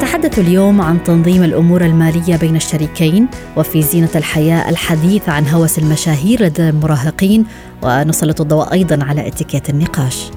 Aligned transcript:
نتحدث 0.00 0.38
اليوم 0.38 0.80
عن 0.80 1.04
تنظيم 1.04 1.42
الأمور 1.42 1.84
المالية 1.84 2.36
بين 2.36 2.56
الشريكين 2.56 3.28
وفي 3.56 3.82
زينة 3.82 4.08
الحياة 4.14 4.70
الحديث 4.70 5.28
عن 5.28 5.48
هوس 5.48 5.78
المشاهير 5.78 6.42
لدى 6.42 6.68
المراهقين 6.68 7.44
ونسلط 7.82 8.40
الضوء 8.40 8.72
أيضا 8.72 9.04
على 9.04 9.28
اتيكيت 9.28 9.70
النقاش. 9.70 10.30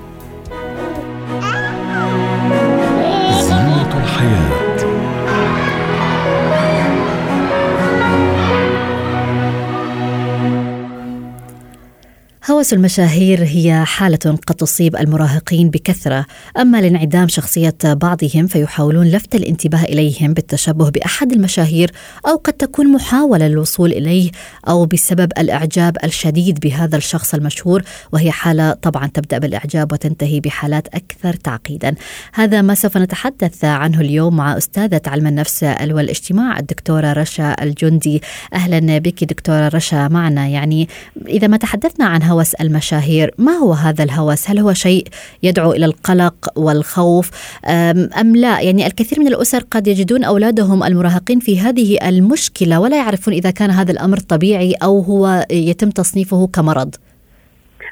هوس 12.52 12.74
المشاهير 12.74 13.44
هي 13.44 13.86
حالة 13.86 14.38
قد 14.48 14.56
تصيب 14.56 14.96
المراهقين 14.96 15.70
بكثرة، 15.70 16.26
أما 16.58 16.82
لانعدام 16.82 17.28
شخصية 17.28 17.76
بعضهم 17.84 18.48
فيحاولون 18.48 19.08
لفت 19.08 19.36
الانتباه 19.36 19.84
إليهم 19.84 20.34
بالتشبه 20.34 20.90
بأحد 20.90 21.32
المشاهير 21.32 21.92
أو 22.28 22.36
قد 22.36 22.54
تكون 22.54 22.92
محاولة 22.92 23.48
للوصول 23.48 23.92
إليه 23.92 24.32
أو 24.68 24.86
بسبب 24.86 25.32
الإعجاب 25.38 25.98
الشديد 26.04 26.60
بهذا 26.60 26.98
الشخص 26.98 27.34
المشهور 27.34 27.84
وهي 28.12 28.32
حالة 28.32 28.74
طبعا 28.74 29.08
تبدأ 29.08 29.38
بالإعجاب 29.38 29.92
وتنتهي 29.92 30.40
بحالات 30.40 30.88
أكثر 30.88 31.34
تعقيدا. 31.34 31.96
هذا 32.34 32.62
ما 32.62 32.76
سوف 32.76 32.98
نتحدث 32.98 33.66
عنه 33.66 34.02
اليوم 34.02 34.36
مع 34.36 34.58
أستاذة 34.58 35.02
علم 35.08 35.28
النفس 35.28 35.64
والإجتماع 35.64 36.60
الدكتورة 36.60 37.14
رشا 37.14 37.56
الجندي. 37.62 38.22
أهلا 38.54 38.98
بك 38.98 39.24
دكتورة 39.24 39.68
رشا 39.68 40.08
معنا 40.08 40.48
يعني 40.48 40.90
إذا 41.28 41.48
ما 41.48 41.58
تحدثنا 41.58 42.06
عن 42.06 42.33
هوس 42.34 42.54
المشاهير. 42.54 43.32
ما 43.38 43.52
هو 43.52 43.74
هذا 43.74 44.04
الهوس؟ 44.04 44.50
هل 44.50 44.60
هو 44.60 44.74
شيء 44.74 45.08
يدعو 45.44 45.72
إلى 45.72 45.86
القلق 45.86 46.36
والخوف؟ 46.56 47.32
أم, 47.66 48.36
لا؟ 48.36 48.62
يعني 48.62 48.88
الكثير 48.88 49.20
من 49.20 49.28
الأسر 49.28 49.64
قد 49.72 49.88
يجدون 49.88 50.24
أولادهم 50.24 50.84
المراهقين 50.84 51.40
في 51.40 51.60
هذه 51.60 52.10
المشكلة 52.10 52.80
ولا 52.80 52.98
يعرفون 52.98 53.34
إذا 53.34 53.52
كان 53.52 53.70
هذا 53.70 53.92
الأمر 53.92 54.18
طبيعي 54.18 54.74
أو 54.84 55.00
هو 55.00 55.46
يتم 55.52 55.90
تصنيفه 55.90 56.48
كمرض. 56.48 56.96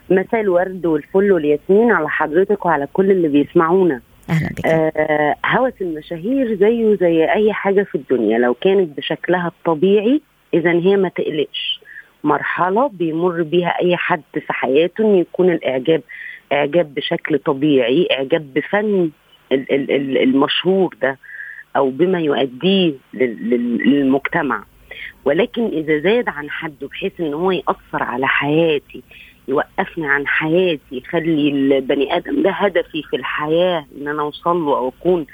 مساء 0.09 0.41
الورد 0.41 0.85
والفل 0.85 1.31
والياسمين 1.31 1.91
على 1.91 2.09
حضرتك 2.09 2.65
وعلى 2.65 2.87
كل 2.93 3.11
اللي 3.11 3.27
بيسمعونا. 3.27 4.01
أهلا 4.29 4.49
بك. 4.49 4.65
آه 4.65 5.35
هوس 5.45 5.73
المشاهير 5.81 6.57
زيه 6.59 6.97
زي 7.01 7.25
أي 7.25 7.53
حاجة 7.53 7.83
في 7.83 7.95
الدنيا 7.95 8.37
لو 8.37 8.53
كانت 8.53 8.97
بشكلها 8.97 9.47
الطبيعي 9.47 10.21
اذا 10.53 10.71
هي 10.71 10.97
ما 10.97 11.09
تقلقش. 11.09 11.80
مرحلة 12.23 12.87
بيمر 12.87 13.43
بيها 13.43 13.69
أي 13.81 13.97
حد 13.97 14.21
في 14.33 14.53
حياته 14.53 15.03
إن 15.03 15.15
يكون 15.15 15.49
الإعجاب 15.49 16.01
إعجاب 16.53 16.93
بشكل 16.93 17.37
طبيعي 17.39 18.07
إعجاب 18.11 18.53
بفن 18.53 19.09
ال- 19.51 19.71
ال- 19.71 19.91
ال- 19.91 20.17
المشهور 20.17 20.95
ده 21.01 21.17
أو 21.75 21.89
بما 21.89 22.19
يؤديه 22.19 22.93
لل- 23.13 23.49
لل- 23.49 23.77
للمجتمع. 23.89 24.63
ولكن 25.25 25.65
إذا 25.65 25.99
زاد 25.99 26.29
عن 26.29 26.49
حده 26.49 26.87
بحيث 26.87 27.19
إن 27.19 27.33
هو 27.33 27.51
يأثر 27.51 28.03
على 28.03 28.27
حياتي 28.27 29.03
يوقفني 29.47 30.07
عن 30.07 30.27
حياتي 30.27 30.81
يخلي 30.91 31.49
البني 31.49 32.17
آدم 32.17 32.41
ده 32.43 32.51
هدفي 32.51 33.03
في 33.03 33.15
الحياة 33.15 33.85
إن 33.97 34.07
أنا 34.07 34.21
أوصل 34.21 34.57
له 34.65 34.77
أو 34.77 34.87
أكون 34.99 35.25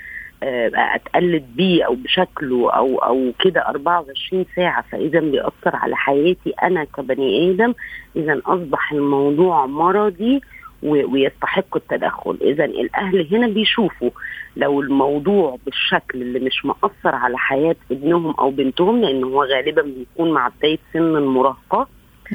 أتقلد 0.44 1.46
بيه 1.56 1.84
أو 1.86 1.96
بشكله 1.96 2.72
أو 2.72 2.98
أو 2.98 3.31
كده 3.40 3.68
24 3.68 4.46
ساعة 4.56 4.81
فإذا 4.92 5.20
بيأثر 5.20 5.75
على 5.75 5.96
حياتي 5.96 6.50
أنا 6.64 6.84
كبني 6.84 7.52
آدم 7.52 7.74
إذا 8.16 8.42
أصبح 8.46 8.92
الموضوع 8.92 9.66
مرضي 9.66 10.42
ويستحق 10.84 11.75
التدخل 11.75 12.38
إذا 12.42 12.66
الأهل 12.66 13.28
هنا 13.36 13.48
بيشوفوا 13.48 14.09
لو 14.58 14.81
الموضوع 14.81 15.58
بالشكل 15.66 16.22
اللي 16.22 16.40
مش 16.40 16.66
مأثر 16.66 17.16
على 17.16 17.38
حياة 17.38 17.75
ابنهم 17.92 18.34
أو 18.40 18.50
بنتهم 18.52 19.02
لأن 19.02 19.24
هو 19.24 19.44
غالبا 19.44 19.81
بيكون 19.81 20.31
مع 20.31 20.48
بداية 20.58 20.78
سن 20.94 21.00
المراهقة 21.16 21.88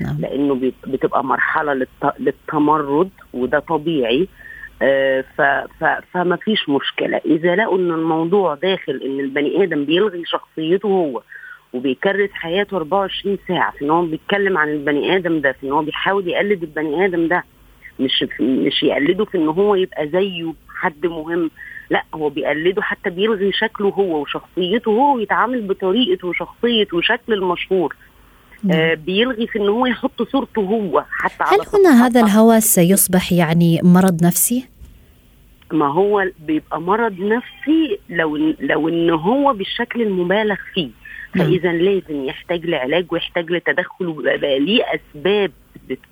نعم. 0.02 0.16
لأنه 0.20 0.72
بتبقى 0.86 1.24
مرحلة 1.24 1.74
للت- 1.74 2.14
للتمرد 2.20 3.10
وده 3.34 3.58
طبيعي 3.58 4.22
آه، 4.22 4.26
فما 6.12 6.36
فيش 6.44 6.68
مشكلة. 6.68 7.20
إذا 7.26 7.56
لقوا 7.56 7.78
إن 7.78 7.90
الموضوع 7.90 8.54
داخل 8.54 9.00
إن 9.04 9.20
البني 9.20 9.62
آدم 9.64 9.84
بيلغي 9.84 10.22
شخصيته 10.26 10.86
هو 10.86 11.22
وبيكرس 11.72 12.30
حياته 12.32 12.76
24 12.76 13.38
ساعة 13.48 13.72
في 13.72 13.84
إن 13.84 13.90
هو 13.90 14.06
بيتكلم 14.06 14.58
عن 14.58 14.68
البني 14.68 15.16
آدم 15.16 15.40
ده 15.40 15.52
في 15.52 15.66
إن 15.66 15.72
هو 15.72 15.82
بيحاول 15.82 16.28
يقلد 16.28 16.62
البني 16.62 17.04
آدم 17.04 17.28
ده 17.28 17.44
مش 18.00 18.24
مش 18.40 18.82
يقلده 18.82 19.24
في 19.24 19.38
إن 19.38 19.48
هو 19.48 19.74
يبقى 19.74 20.08
زيه 20.08 20.52
حد 20.68 21.06
مهم 21.06 21.50
لا 21.90 22.02
هو 22.14 22.28
بيقلده 22.28 22.82
حتى 22.82 23.10
بيلغي 23.10 23.52
شكله 23.52 23.88
هو 23.88 24.22
وشخصيته 24.22 24.88
هو 24.90 25.14
ويتعامل 25.16 25.62
بطريقه 25.62 26.28
وشخصيه 26.28 26.86
وشكل 26.92 27.32
المشهور. 27.32 27.96
آه 28.72 28.94
بيلغي 28.94 29.46
في 29.46 29.58
إن 29.58 29.68
هو 29.68 29.86
يحط 29.86 30.22
صورته 30.22 30.60
هو 30.60 31.04
حتى 31.10 31.34
على 31.44 31.62
هل 31.62 31.66
هنا 31.80 32.06
هذا 32.06 32.20
الهوس 32.20 32.78
يصبح 32.78 33.32
يعني 33.32 33.80
مرض 33.82 34.24
نفسي؟ 34.24 34.68
ما 35.72 35.86
هو 35.92 36.26
بيبقى 36.46 36.80
مرض 36.80 37.20
نفسي 37.20 37.98
لو 38.08 38.36
لو 38.60 38.88
إن 38.88 39.10
هو 39.10 39.52
بالشكل 39.52 40.02
المبالغ 40.02 40.56
فيه. 40.74 40.88
فإذا 41.34 41.72
لازم 41.72 42.24
يحتاج 42.24 42.66
لعلاج 42.66 43.06
ويحتاج 43.12 43.50
لتدخل 43.52 44.06
ويبقى 44.06 44.38
بقى 44.38 44.58
ليه 44.58 44.82
أسباب 44.84 45.50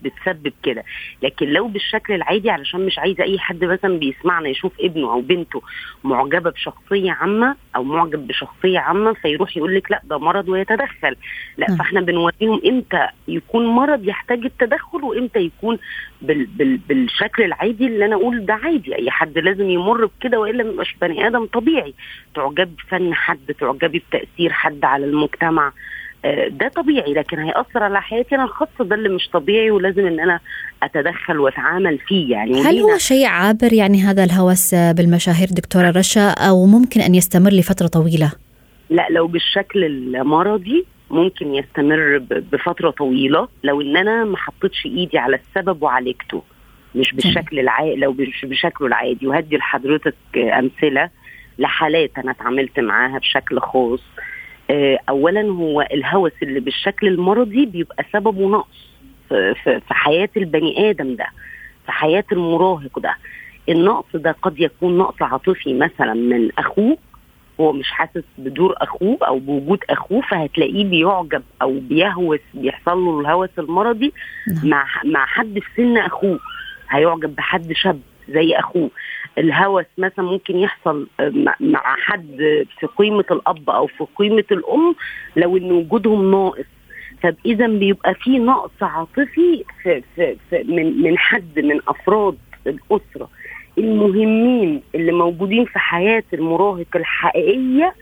بتسبب 0.03 0.53
كده. 0.63 0.85
لكن 1.23 1.47
لو 1.47 1.69
بالشكل 1.69 2.15
العادي 2.15 2.51
علشان 2.51 2.87
مش 2.87 2.99
عايزة 2.99 3.25
أي 3.25 3.39
حد 3.39 3.65
مثلا 3.65 3.99
بيسمعنا 3.99 4.49
يشوف 4.49 4.73
ابنه 4.81 5.13
أو 5.13 5.21
بنته 5.21 5.63
معجبة 6.05 6.51
بشخصية 6.51 7.13
عامة 7.13 7.57
أو 7.77 7.85
معجب 7.85 8.27
بشخصية 8.27 8.79
عامة 8.79 9.13
فيروح 9.13 9.57
يقول 9.57 9.75
لك 9.75 9.91
لا 9.91 10.01
ده 10.05 10.19
مرض 10.19 10.49
ويتدخل. 10.49 11.17
لا 11.57 11.67
نعم. 11.69 11.79
فإحنا 11.79 12.01
بنوريهم 12.01 12.61
إمتى 12.67 13.07
يكون 13.29 13.67
مرض 13.67 14.09
يحتاج 14.09 14.45
التدخل 14.45 15.05
وإمتى 15.05 15.39
يكون 15.41 15.79
بال 16.23 16.47
بال 16.47 16.77
بالشكل 16.77 17.43
العادي 17.43 17.87
اللي 17.87 18.05
أنا 18.05 18.15
أقول 18.17 18.47
ده 18.47 18.55
عادي. 18.55 18.95
أي 18.95 19.11
حد 19.11 19.39
لازم 19.39 19.71
يمر 19.71 20.07
بكده 20.07 20.41
وإلا 20.41 20.65
ما 20.65 20.71
يبقاش 20.71 20.97
بني 21.01 21.27
آدم 21.27 21.47
طبيعي. 21.47 21.95
تعجب 22.35 22.77
بفن 22.77 23.15
حد 23.15 23.55
تعجبي 23.61 24.03
بتأثير 24.11 24.53
حد 24.53 24.85
على 24.85 25.07
المجتمع. 25.07 25.73
ده 26.51 26.69
طبيعي 26.69 27.15
لكن 27.15 27.39
هيأثر 27.39 27.83
على 27.83 28.03
حياتي 28.03 28.35
أنا 28.35 28.45
الخاصه 28.45 28.85
ده 28.85 28.97
اللي 28.97 29.09
مش 29.09 29.29
طبيعي 29.33 29.71
ولازم 29.71 30.07
إن 30.07 30.21
أنا 30.21 30.41
أتدخل 30.83 31.39
وأتعامل 31.39 31.99
فيه 31.99 32.31
يعني. 32.31 32.63
هل 32.63 32.79
هو 32.79 32.99
شيء 32.99 33.27
عابر 33.27 33.73
يعني 33.73 34.03
هذا 34.03 34.25
الهوس 34.25 34.75
بالمشاهير 34.75 35.49
دكتورة 35.51 35.91
رشا 35.91 36.31
أو 36.31 36.67
ممكن 36.67 37.01
أن 37.01 37.15
يستمر 37.15 37.51
لفترة 37.51 37.87
طويلة؟ 37.87 38.33
لا 38.91 39.07
لو 39.11 39.27
بالشكل 39.27 39.85
المرضي 39.85 40.85
ممكن 41.11 41.55
يستمر 41.55 42.19
بفترة 42.29 42.91
طويلة 42.91 43.49
لو 43.65 43.81
إن 43.81 43.97
أنا 43.97 44.25
ما 44.25 44.37
حطيتش 44.37 44.87
إيدي 44.87 45.19
على 45.19 45.37
السبب 45.37 45.83
وعالجته 45.83 46.43
مش 46.95 47.15
بالشكل 47.15 47.59
العادي 47.59 47.97
لو 47.97 48.13
مش 48.13 48.45
بشكله 48.45 48.89
العادي. 48.89 49.27
وهدي 49.27 49.57
لحضرتك 49.57 50.15
أمثلة 50.37 51.11
لحالات 51.59 52.11
أنا 52.19 52.31
اتعاملت 52.31 52.81
معاها 52.81 53.19
بشكل 53.19 53.61
خاص. 53.61 54.01
اولا 55.09 55.41
هو 55.43 55.81
الهوس 55.81 56.33
اللي 56.43 56.61
بالشكل 56.61 57.09
المرضي 57.09 57.67
بيبقى 57.67 58.05
سببه 58.13 58.49
نقص 58.49 58.91
في 59.65 59.81
حياة 59.95 60.29
البني 60.37 60.91
آدم 60.91 61.15
ده 61.17 61.27
في 61.87 61.93
حياة 61.93 62.25
المراهق 62.33 62.99
ده. 62.99 63.15
النقص 63.69 64.07
ده 64.17 64.37
قد 64.43 64.61
يكون 64.61 64.99
نقص 64.99 65.23
عاطفي 65.23 65.75
مثلا 65.75 66.15
من 66.15 66.51
أخوه 66.59 66.99
هو 67.61 67.73
مش 67.73 67.91
حاسس 67.91 68.23
بدور 68.39 68.75
أخوه 68.77 69.19
أو 69.23 69.39
بوجود 69.39 69.79
أخوه 69.91 70.21
فهتلاقيه 70.21 70.85
بيعجب 70.85 71.43
أو 71.63 71.79
بيهوس 71.81 72.41
بيحصل 72.55 72.99
له 72.99 73.21
الهوس 73.21 73.49
المرضي 73.59 74.13
نعم. 74.49 74.69
مع 74.69 74.87
مع 75.05 75.27
حد 75.27 75.59
في 75.59 75.69
سن 75.77 75.97
أخوه. 75.99 76.39
هيعجب 76.91 77.37
بحد 77.37 77.73
شاب 77.73 78.01
زي 78.29 78.53
أخوه. 78.55 78.91
الهوس 79.39 79.85
مثلا 79.99 80.25
ممكن 80.25 80.57
يحصل 80.57 81.07
مع- 81.21 81.57
مع 81.61 81.97
حد 81.97 82.37
في 82.81 82.87
قيمة 82.99 83.25
الأب 83.31 83.71
أو 83.71 83.87
في 83.87 84.07
قيمة 84.17 84.45
الأم 84.53 84.95
لو 85.37 85.57
إن 85.57 85.73
وجودهم 85.73 86.31
ناقص. 86.31 86.65
فاذا 87.23 87.67
بيبقى 87.67 88.15
في 88.15 88.39
نقص 88.39 88.83
عاطفي 88.83 89.65
في 89.83 90.03
في 90.17 90.37
في 90.51 90.63
من 90.69 91.03
من 91.03 91.19
حد 91.19 91.59
من 91.59 91.81
أفراد 91.89 92.37
الأسرة. 92.67 93.29
المهمين 93.79 94.83
اللي 94.95 95.13
موجودين 95.13 95.65
في 95.65 95.79
حياة 95.79 96.23
المراهق 96.33 96.97
الحقيقية 96.97 97.95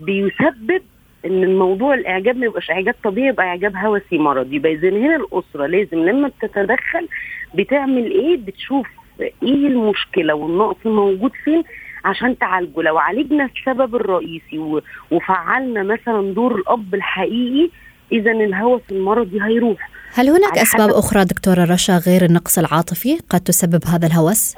بيسبب 0.00 0.82
إن 1.24 1.42
الموضوع 1.44 1.94
الإعجاب 1.94 2.36
ما 2.36 2.46
يبقاش 2.46 2.70
إعجاب 2.70 2.94
طبيعي 3.04 3.28
يبقى 3.28 3.46
إعجاب 3.46 3.76
هوسي 3.76 4.18
مرضي. 4.18 4.56
يبقى 4.56 4.72
اذا 4.72 4.88
هنا 4.88 5.16
الأسرة 5.16 5.66
لازم 5.66 5.98
لما 5.98 6.28
بتتدخل 6.28 7.08
بتعمل 7.54 8.10
إيه؟ 8.10 8.36
بتشوف 8.36 8.86
إيه 9.20 9.66
المشكلة 9.66 10.34
والنقص 10.34 10.86
موجود 10.86 11.32
فين؟ 11.44 11.62
عشان 12.04 12.38
تعالجه. 12.38 12.82
لو 12.82 12.98
عالجنا 12.98 13.44
السبب 13.56 13.96
الرئيسي 13.96 14.80
وفعلنا 15.10 15.82
مثلا 15.82 16.34
دور 16.34 16.54
الأب 16.54 16.94
الحقيقي 16.94 17.70
اذا 18.12 18.30
الهوس 18.30 18.82
المرضي 18.90 19.42
هيروح. 19.42 19.90
هل 20.14 20.28
هناك 20.28 20.58
أسباب 20.58 20.90
أخرى 20.90 21.24
دكتورة 21.24 21.64
رشا 21.64 21.98
غير 22.06 22.24
النقص 22.24 22.58
العاطفي 22.58 23.18
قد 23.30 23.40
تسبب 23.40 23.80
هذا 23.86 24.06
الهوس؟ 24.06 24.56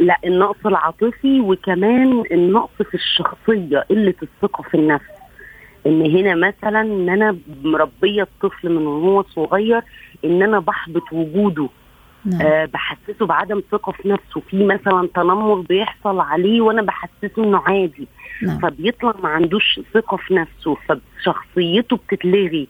لا 0.00 0.18
النقص 0.26 0.66
العاطفي 0.66 1.40
وكمان 1.40 2.22
النقص 2.32 2.82
في 2.90 2.94
الشخصية 2.94 3.78
قلة 3.90 4.14
الثقة 4.22 4.62
في 4.62 4.74
النفس. 4.74 5.04
إن 5.86 6.16
هنا 6.16 6.34
مثلا 6.34 6.80
إن 6.80 7.08
أنا 7.08 7.36
مربية 7.64 8.22
الطفل 8.22 8.68
من 8.68 8.86
وهو 8.86 9.22
صغير 9.22 9.82
إن 10.24 10.42
أنا 10.42 10.58
بحبط 10.58 11.12
وجوده. 11.12 11.68
نعم. 12.26 12.40
أه 12.42 12.64
بحسسه 12.64 13.26
بعدم 13.26 13.62
ثقة 13.72 13.92
في 13.92 14.08
نفسه. 14.08 14.40
في 14.40 14.64
مثلا 14.64 15.08
تنمر 15.14 15.54
بيحصل 15.54 16.20
عليه 16.20 16.60
وأنا 16.60 16.82
بحسسه 16.82 17.44
إنه 17.44 17.62
عادي. 17.66 18.08
نعم. 18.42 18.58
فبيطلع 18.58 19.14
ما 19.22 19.28
عندوش 19.28 19.80
ثقة 19.94 20.16
في 20.16 20.34
نفسه. 20.34 20.76
فشخصيته 20.88 21.96
بتتلغي 21.96 22.68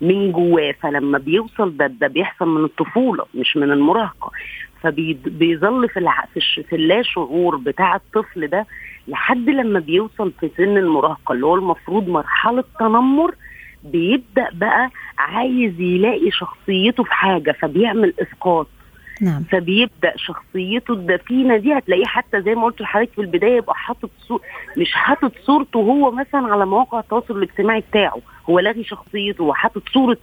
من 0.00 0.32
جواه. 0.32 0.74
فلما 0.82 1.18
بيوصل 1.18 1.76
ده 1.76 1.86
ده 1.86 2.06
بيحصل 2.06 2.48
من 2.48 2.64
الطفولة 2.64 3.24
مش 3.34 3.56
من 3.56 3.70
المراهقة. 3.72 4.30
فبيظل 4.82 5.88
في 5.88 5.98
الع... 5.98 6.24
في, 6.34 6.62
في 6.62 6.76
اللا 6.76 7.02
شعور 7.02 7.56
بتاع 7.56 7.96
الطفل 7.96 8.46
ده 8.46 8.66
لحد 9.08 9.48
لما 9.50 9.80
بيوصل 9.80 10.32
في 10.40 10.50
سن 10.56 10.76
المراهقة 10.78 11.32
اللي 11.32 11.46
هو 11.46 11.54
المفروض 11.54 12.08
مرحلة 12.08 12.64
تنمر. 12.78 13.34
بيبدأ 13.84 14.48
بقى 14.52 14.90
عايز 15.18 15.80
يلاقي 15.80 16.30
شخصيته 16.30 17.02
في 17.04 17.12
حاجة 17.14 17.52
فبيعمل 17.60 18.14
إسقاط. 18.22 18.66
نعم. 19.20 19.42
فبيبدأ 19.52 20.12
شخصيته 20.16 20.92
الدفينة 20.94 21.56
دي 21.56 21.78
هتلاقيه 21.78 22.04
حتى 22.04 22.42
زي 22.42 22.54
ما 22.54 22.64
قلت 22.64 22.80
لحضرتك 22.80 23.10
في 23.12 23.20
البداية 23.20 23.56
يبقى 23.56 23.74
حاطط 23.74 24.10
صور 24.28 24.40
مش 24.76 24.92
حاطط 24.92 25.32
صورته 25.46 25.78
هو 25.78 26.10
مثلا 26.10 26.52
على 26.52 26.66
مواقع 26.66 27.00
التواصل 27.00 27.36
الاجتماعي 27.36 27.84
بتاعه 27.90 28.18
هو 28.50 28.58
لاغي 28.58 28.84
شخصيته 28.84 29.44
وحاطط 29.44 29.82
صورة 29.94 30.18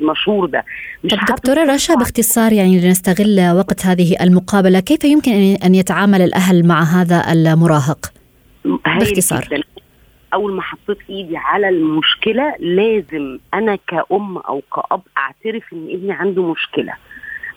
المشهور 0.00 0.46
ده 0.46 0.64
مش 1.04 1.10
طب 1.10 1.18
دكتورة 1.34 1.74
رشا 1.74 1.94
باختصار 1.94 2.52
يعني 2.52 2.80
لنستغل 2.80 3.50
وقت 3.56 3.86
هذه 3.86 4.16
المقابلة 4.20 4.80
كيف 4.80 5.04
يمكن 5.04 5.32
ان 5.64 5.74
يتعامل 5.74 6.22
الأهل 6.22 6.66
مع 6.66 6.82
هذا 6.82 7.32
المراهق 7.32 8.12
باختصار 8.64 9.40
جداً. 9.44 9.62
أول 10.34 10.52
ما 10.52 10.62
حطيت 10.62 10.98
إيدي 11.10 11.36
على 11.36 11.68
المشكلة 11.68 12.54
لازم 12.60 13.38
أنا 13.54 13.78
كأم 13.88 14.36
أو 14.38 14.62
كأب 14.74 15.00
أعترف 15.18 15.62
إن 15.72 15.86
ابني 15.90 16.12
عنده 16.12 16.42
مشكلة 16.52 16.92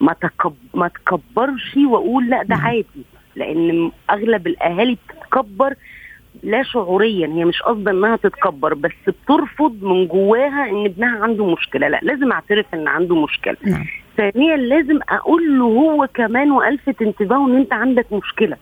ما 0.01 0.13
تكب 0.13 0.53
ما 0.73 0.87
تكبرش 0.87 1.77
وأقول 1.77 2.29
لا 2.29 2.43
ده 2.43 2.55
عادي. 2.55 3.05
لأن 3.35 3.91
أغلب 4.09 4.47
الأهالي 4.47 4.97
بتتكبر 5.07 5.73
لا 6.43 6.63
شعوريا. 6.63 7.27
هي 7.27 7.45
مش 7.45 7.61
قصده 7.61 7.91
إنها 7.91 8.15
تتكبر 8.15 8.73
بس 8.73 8.91
بترفض 9.07 9.83
من 9.83 10.07
جواها 10.07 10.69
إن 10.69 10.85
ابنها 10.85 11.23
عنده 11.23 11.45
مشكلة. 11.45 11.87
لا 11.87 11.99
لازم 12.03 12.31
أعترف 12.31 12.65
إن 12.73 12.87
عنده 12.87 13.15
مشكلة. 13.23 13.57
نعم. 13.65 13.85
ثانيا 14.17 14.57
لازم 14.57 14.99
أقول 15.09 15.59
له 15.59 15.65
هو 15.65 16.07
كمان 16.13 16.51
وألفت 16.51 17.01
انتباهه 17.01 17.47
إن 17.47 17.55
أنت 17.55 17.73
عندك 17.73 18.13
مشكلة. 18.13 18.57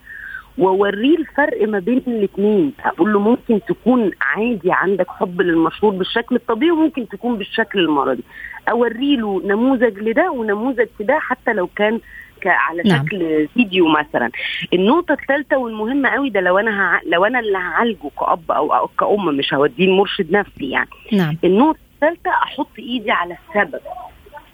واوريه 0.57 1.17
الفرق 1.17 1.67
ما 1.67 1.79
بين 1.79 2.01
الاثنين 2.07 2.73
أقول 2.85 3.13
له 3.13 3.19
ممكن 3.19 3.59
تكون 3.67 4.11
عادي 4.21 4.71
عندك 4.71 5.07
حب 5.09 5.41
للمشهور 5.41 5.93
بالشكل 5.93 6.35
الطبيعي 6.35 6.71
وممكن 6.71 7.07
تكون 7.07 7.37
بالشكل 7.37 7.79
المرضي. 7.79 8.23
اوري 8.69 9.15
له 9.15 9.41
نموذج 9.45 9.99
لده 9.99 10.31
ونموذج 10.31 10.87
لده 10.99 11.19
حتى 11.19 11.53
لو 11.53 11.67
كان 11.67 11.99
على 12.45 12.83
نعم. 12.85 13.05
شكل 13.05 13.47
فيديو 13.53 13.87
مثلا. 13.87 14.31
النقطة 14.73 15.13
الثالثة 15.13 15.57
والمهمة 15.57 16.09
قوي 16.09 16.29
ده 16.29 16.41
لو 16.41 16.59
أنا 16.59 16.81
هع... 16.81 17.01
لو 17.05 17.25
أنا 17.25 17.39
اللي 17.39 17.57
هعالجه 17.57 18.09
كأب 18.19 18.51
أو, 18.51 18.73
أو 18.75 18.87
كأم 18.87 19.25
مش 19.25 19.53
هوديه 19.53 19.91
مرشد 19.91 20.31
نفسي 20.31 20.69
يعني. 20.69 20.89
نعم. 21.13 21.37
النقطة 21.43 21.79
الثالثة 21.95 22.29
أحط 22.29 22.79
إيدي 22.79 23.11
على 23.11 23.37
السبب. 23.49 23.79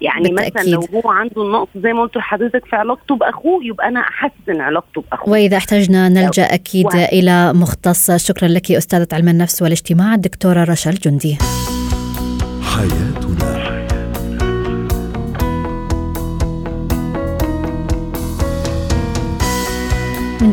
يعني 0.02 0.28
بالتأكيد. 0.28 0.56
مثلا 0.56 0.70
لو 0.70 0.86
هو 0.94 1.10
عنده 1.10 1.42
النقص 1.42 1.68
زي 1.76 1.92
ما 1.92 2.02
قلت 2.02 2.16
لحضرتك 2.16 2.64
في 2.64 2.76
علاقته 2.76 3.16
بأخوه 3.16 3.64
يبقى 3.64 3.88
أنا 3.88 4.00
أحسن 4.00 4.60
علاقته 4.60 5.04
بأخوه. 5.10 5.32
وإذا 5.32 5.56
احتجنا 5.56 6.08
نلجأ 6.08 6.42
أكيد 6.42 6.86
و... 6.86 6.90
إلى 6.90 7.52
مختص. 7.52 8.10
شكرا 8.10 8.48
لك 8.48 8.72
أستاذة 8.72 9.08
علم 9.12 9.28
النفس 9.28 9.62
والاجتماع 9.62 10.14
الدكتورة 10.14 10.64
رشا 10.64 10.90
الجندي 10.90 11.38
حياتنا 12.62 13.11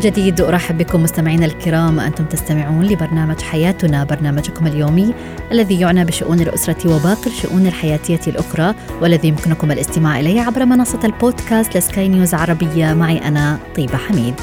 من 0.00 0.06
جديد. 0.10 0.40
أرحب 0.40 0.78
بكم 0.78 1.02
مستمعينا 1.02 1.46
الكرام. 1.46 2.00
أنتم 2.00 2.24
تستمعون 2.24 2.84
لبرنامج 2.86 3.40
حياتنا 3.40 4.04
برنامجكم 4.04 4.66
اليومي 4.66 5.14
الذي 5.52 5.80
يعنى 5.80 6.04
بشؤون 6.04 6.40
الأسرة 6.40 6.96
وباقي 6.96 7.26
الشؤون 7.26 7.66
الحياتية 7.66 8.20
الأخرى 8.26 8.74
والذي 9.00 9.28
يمكنكم 9.28 9.72
الاستماع 9.72 10.20
إليه 10.20 10.40
عبر 10.40 10.64
منصة 10.64 11.00
البودكاست 11.04 11.76
لسكاي 11.76 12.08
نيوز 12.08 12.34
عربية. 12.34 12.94
معي 12.94 13.18
أنا 13.28 13.58
طيبة 13.76 13.96
حميد. 13.96 14.34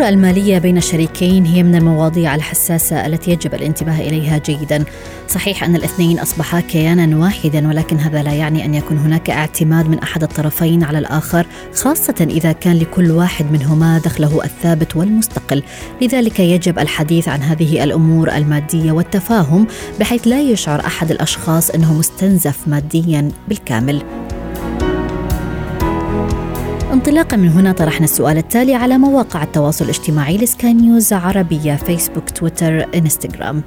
الأمور 0.00 0.18
المالية 0.18 0.58
بين 0.58 0.76
الشريكين 0.76 1.44
هي 1.44 1.62
من 1.62 1.74
المواضيع 1.74 2.34
الحساسة 2.34 3.06
التي 3.06 3.30
يجب 3.30 3.54
الانتباه 3.54 4.00
إليها 4.00 4.38
جيدا. 4.38 4.84
صحيح 5.28 5.64
أن 5.64 5.76
الاثنين 5.76 6.18
أصبحا 6.18 6.60
كيانا 6.60 7.16
واحدا 7.16 7.68
ولكن 7.68 7.98
هذا 7.98 8.22
لا 8.22 8.32
يعني 8.32 8.64
أن 8.64 8.74
يكون 8.74 8.98
هناك 8.98 9.30
اعتماد 9.30 9.88
من 9.88 9.98
أحد 9.98 10.22
الطرفين 10.22 10.84
على 10.84 10.98
الآخر 10.98 11.46
خاصة 11.74 12.26
إذا 12.30 12.52
كان 12.52 12.78
لكل 12.78 13.10
واحد 13.10 13.52
منهما 13.52 13.98
دخله 13.98 14.44
الثابت 14.44 14.96
والمستقل. 14.96 15.62
لذلك 16.02 16.40
يجب 16.40 16.78
الحديث 16.78 17.28
عن 17.28 17.42
هذه 17.42 17.84
الأمور 17.84 18.32
المادية 18.32 18.92
والتفاهم 18.92 19.66
بحيث 20.00 20.26
لا 20.26 20.40
يشعر 20.40 20.80
أحد 20.80 21.10
الأشخاص 21.10 21.70
أنه 21.70 21.94
مستنزف 21.94 22.68
ماديا 22.68 23.28
بالكامل. 23.48 24.02
انطلاقا 26.92 27.36
من 27.36 27.48
هنا 27.48 27.72
طرحنا 27.72 28.04
السؤال 28.04 28.38
التالي 28.38 28.74
على 28.74 28.98
مواقع 28.98 29.42
التواصل 29.42 29.84
الاجتماعي 29.84 30.36
لسكاي 30.36 30.74
نيوز 30.74 31.12
عربية 31.12 31.74
فيسبوك 31.74 32.30
تويتر 32.30 32.86
إنستغرام 32.94 33.62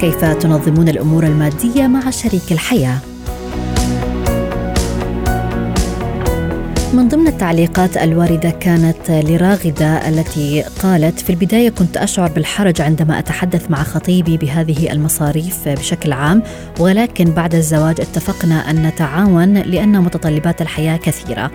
كيف 0.00 0.24
تنظمون 0.24 0.88
الأمور 0.88 1.24
المادية 1.26 1.86
مع 1.86 2.10
شريك 2.10 2.52
الحياة؟ 2.52 2.98
من 6.92 7.08
ضمن 7.08 7.26
التعليقات 7.26 7.96
الواردة 7.96 8.50
كانت 8.50 9.10
لراغدة 9.10 10.08
التي 10.08 10.62
قالت 10.82 11.20
في 11.20 11.30
البداية 11.30 11.68
كنت 11.68 11.96
أشعر 11.96 12.28
بالحرج 12.28 12.80
عندما 12.80 13.18
أتحدث 13.18 13.70
مع 13.70 13.82
خطيبي 13.82 14.36
بهذه 14.36 14.92
المصاريف 14.92 15.68
بشكل 15.68 16.12
عام 16.12 16.42
ولكن 16.80 17.24
بعد 17.24 17.54
الزواج 17.54 18.00
اتفقنا 18.00 18.70
أن 18.70 18.86
نتعاون 18.86 19.54
لأن 19.54 20.00
متطلبات 20.00 20.62
الحياة 20.62 20.96
كثيرة. 20.96 21.50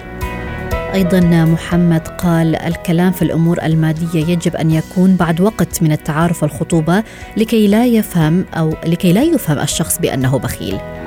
أيضا 0.93 1.19
محمد 1.45 2.07
قال 2.07 2.55
الكلام 2.55 3.11
في 3.11 3.21
الأمور 3.21 3.63
المادية 3.63 4.27
يجب 4.31 4.55
أن 4.55 4.71
يكون 4.71 5.15
بعد 5.15 5.41
وقت 5.41 5.83
من 5.83 5.91
التعارف 5.91 6.43
والخطوبة 6.43 7.03
لكي 7.37 7.67
لا 7.67 7.85
يفهم 7.85 8.45
أو 8.53 8.73
لكي 8.85 9.13
لا 9.13 9.23
يفهم 9.23 9.59
الشخص 9.59 9.99
بأنه 9.99 10.39
بخيل. 10.39 11.00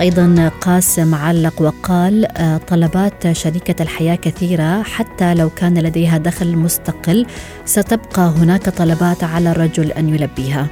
أيضا 0.00 0.50
قاسم 0.60 1.14
علق 1.14 1.62
وقال 1.62 2.38
آه، 2.38 2.56
طلبات 2.56 3.32
شريكه 3.32 3.82
الحياة 3.82 4.14
كثيرة 4.14 4.82
حتى 4.82 5.34
لو 5.34 5.50
كان 5.50 5.78
لديها 5.78 6.18
دخل 6.18 6.56
مستقل 6.56 7.26
ستبقى 7.64 8.22
هناك 8.22 8.68
طلبات 8.68 9.24
على 9.24 9.50
الرجل 9.50 9.92
أن 9.92 10.14
يلبيها. 10.14 10.66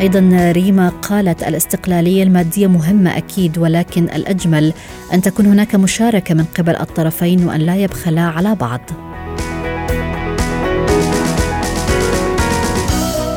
أيضا 0.00 0.52
ريما 0.52 0.88
قالت 0.88 1.42
الاستقلالية 1.42 2.22
المادية 2.22 2.66
مهمة 2.66 3.16
أكيد 3.16 3.58
ولكن 3.58 4.04
الأجمل 4.04 4.72
أن 5.14 5.22
تكون 5.22 5.46
هناك 5.46 5.74
مشاركة 5.74 6.34
من 6.34 6.44
قبل 6.44 6.76
الطرفين 6.76 7.46
وأن 7.46 7.60
لا 7.60 7.76
يبخلا 7.76 8.20
على 8.20 8.54
بعض. 8.54 8.80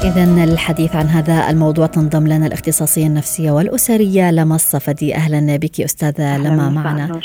إذا 0.03 0.45
للحديث 0.45 0.95
عن 0.95 1.05
هذا 1.05 1.49
الموضوع 1.49 1.85
تنضم 1.85 2.27
لنا 2.27 2.47
الاختصاصية 2.47 3.07
النفسية 3.07 3.51
والأسرية 3.51 4.31
لما 4.31 4.55
الصفدي 4.55 5.15
أهلا 5.15 5.57
بك 5.57 5.81
أستاذة 5.81 6.37
لما 6.37 6.69
معنا 6.69 7.19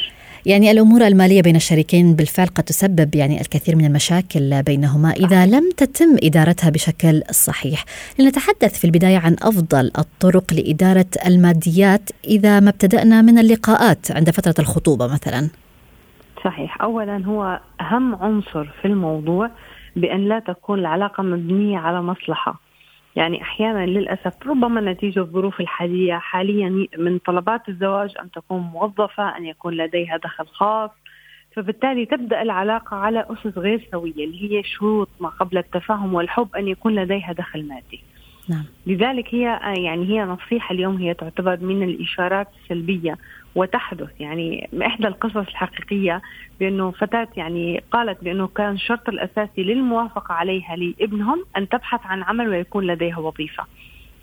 يعني 0.47 0.71
الأمور 0.71 1.07
المالية 1.07 1.43
بين 1.43 1.57
الشريكين 1.57 2.15
بالفعل 2.15 2.47
قد 2.47 2.65
تسبب 2.65 3.15
يعني 3.15 3.41
الكثير 3.41 3.77
من 3.77 3.85
المشاكل 3.85 4.63
بينهما 4.63 5.11
إذا 5.11 5.47
لم 5.47 5.71
تتم 5.77 6.17
إدارتها 6.23 6.71
بشكل 6.71 7.23
صحيح. 7.31 7.85
لنتحدث 8.19 8.79
في 8.79 8.85
البداية 8.85 9.19
عن 9.19 9.37
أفضل 9.43 9.91
الطرق 9.99 10.53
لإدارة 10.53 11.11
الماديات 11.27 12.11
إذا 12.25 12.61
ما 12.61 12.71
ابتدأنا 12.71 13.23
من 13.23 13.39
اللقاءات 13.39 14.11
عند 14.11 14.31
فترة 14.31 14.55
الخطوبة 14.59 15.07
مثلا. 15.07 15.51
صحيح، 16.45 16.83
اولا 16.83 17.25
هو 17.25 17.61
أهم 17.81 18.15
عنصر 18.15 18.65
في 18.83 18.89
الموضوع 18.89 19.51
بأن 19.97 20.29
لا 20.29 20.39
تكون 20.39 20.79
العلاقة 20.79 21.23
مبنية 21.23 21.79
على 21.79 22.03
مصلحة. 22.03 22.66
يعني 23.17 23.43
أحيانا 23.43 23.87
للأسف 23.87 24.47
ربما 24.47 24.81
نتيجة 24.81 25.21
الظروف 25.21 25.61
الحالية 25.61 26.15
حاليا 26.15 26.87
من 26.99 27.19
طلبات 27.19 27.69
الزواج 27.69 28.15
أن 28.21 28.31
تكون 28.31 28.61
موظفة 28.61 29.37
أن 29.37 29.45
يكون 29.47 29.75
لديها 29.75 30.17
دخل 30.17 30.47
خاص 30.47 30.91
فبالتالي 31.57 32.07
تبدأ 32.07 32.43
العلاقة 32.43 32.97
على 32.97 33.27
أسس 33.31 33.59
غير 33.59 33.89
سوية 33.93 34.25
اللي 34.25 34.59
هي 34.59 34.63
شروط 34.63 35.09
ما 35.21 35.29
قبل 35.29 35.59
التفاهم 35.59 36.15
والحب 36.15 36.49
أن 36.57 36.69
يكون 36.69 36.95
لديها 36.95 37.33
دخل 37.33 37.69
مادي. 37.69 38.05
نعم. 38.49 38.65
لذلك 38.87 39.35
هي 39.35 39.61
يعني 39.77 40.09
هي 40.09 40.25
نصيحة 40.25 40.73
اليوم 40.75 40.97
هي 40.97 41.15
تعتبر 41.15 41.57
من 41.61 41.83
الإشارات 41.83 42.49
السلبية 42.63 43.19
وتحدث 43.55 44.21
يعني 44.21 44.69
إحدى 44.87 45.09
القصص 45.09 45.37
الحقيقية 45.37 46.23
بأنه 46.61 46.91
فتاة 46.91 47.29
يعني 47.37 47.83
قالت 47.91 48.25
بأنه 48.25 48.47
كان 48.47 48.73
الشرط 48.75 49.09
الأساسي 49.09 49.63
للموافقة 49.63 50.35
عليها 50.35 50.77
لابنهم 50.77 51.45
أن 51.57 51.69
تبحث 51.69 52.01
عن 52.05 52.23
عمل 52.23 52.49
ويكون 52.49 52.87
لديها 52.87 53.19
وظيفة. 53.19 53.65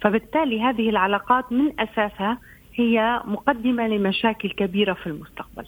فبالتالي 0.02 0.62
هذه 0.62 0.90
العلاقات 0.90 1.52
من 1.52 1.80
أساسها 1.80 2.38
هي 2.76 3.22
مقدمة 3.26 3.88
لمشاكل 3.88 4.50
كبيرة 4.50 4.94
في 4.94 5.08
المستقبل. 5.08 5.66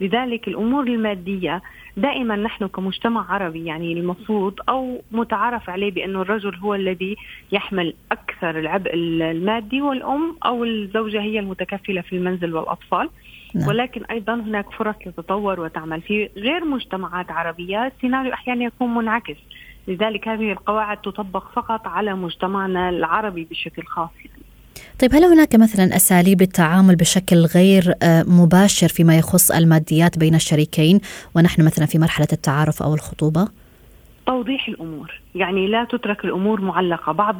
لذلك 0.00 0.48
الأمور 0.48 0.86
المادية 0.86 1.62
دائما 1.96 2.36
نحن 2.36 2.66
كمجتمع 2.66 3.32
عربي 3.32 3.64
يعني 3.64 3.92
المفروض 3.92 4.54
أو 4.68 5.02
متعارف 5.12 5.70
عليه 5.70 5.90
بأنه 5.90 6.22
الرجل 6.22 6.56
هو 6.56 6.74
الذي 6.74 7.16
يحمل 7.52 7.94
أكثر 8.12 8.58
العبء 8.58 8.94
المادي 8.94 9.82
والأم 9.82 10.36
أو 10.46 10.64
الزوجة 10.64 11.20
هي 11.20 11.38
المتكفلة 11.38 12.00
في 12.00 12.16
المنزل 12.16 12.54
والأطفال 12.54 13.10
نعم. 13.54 13.68
ولكن 13.68 14.04
أيضا 14.04 14.34
هناك 14.34 14.70
فرص 14.70 14.96
لتطور 15.06 15.60
وتعمل 15.60 16.00
في 16.02 16.30
غير 16.36 16.64
مجتمعات 16.64 17.30
عربية 17.30 17.86
السيناريو 17.86 18.32
أحيانا 18.32 18.64
يكون 18.64 18.94
منعكس 18.94 19.36
لذلك 19.88 20.28
هذه 20.28 20.52
القواعد 20.52 20.96
تطبق 20.96 21.50
فقط 21.52 21.86
على 21.86 22.14
مجتمعنا 22.14 22.88
العربي 22.88 23.44
بشكل 23.44 23.82
خاص 23.82 24.10
يعني. 24.24 24.43
طيب 25.00 25.14
هل 25.14 25.24
هناك 25.24 25.54
مثلا 25.54 25.96
أساليب 25.96 26.42
التعامل 26.42 26.96
بشكل 26.96 27.36
غير 27.36 27.84
آه، 28.02 28.22
مباشر 28.22 28.88
فيما 28.88 29.18
يخص 29.18 29.50
الماديات 29.50 30.18
بين 30.18 30.34
الشريكين 30.34 31.00
ونحن 31.36 31.64
مثلا 31.64 31.86
في 31.86 31.98
مرحلة 31.98 32.28
التعارف 32.32 32.82
أو 32.82 32.94
الخطوبة؟ 32.94 33.48
توضيح 34.26 34.68
الأمور، 34.68 35.20
يعني 35.34 35.66
لا 35.66 35.84
تترك 35.84 36.24
الأمور 36.24 36.60
معلقة، 36.60 37.12
بعض 37.12 37.36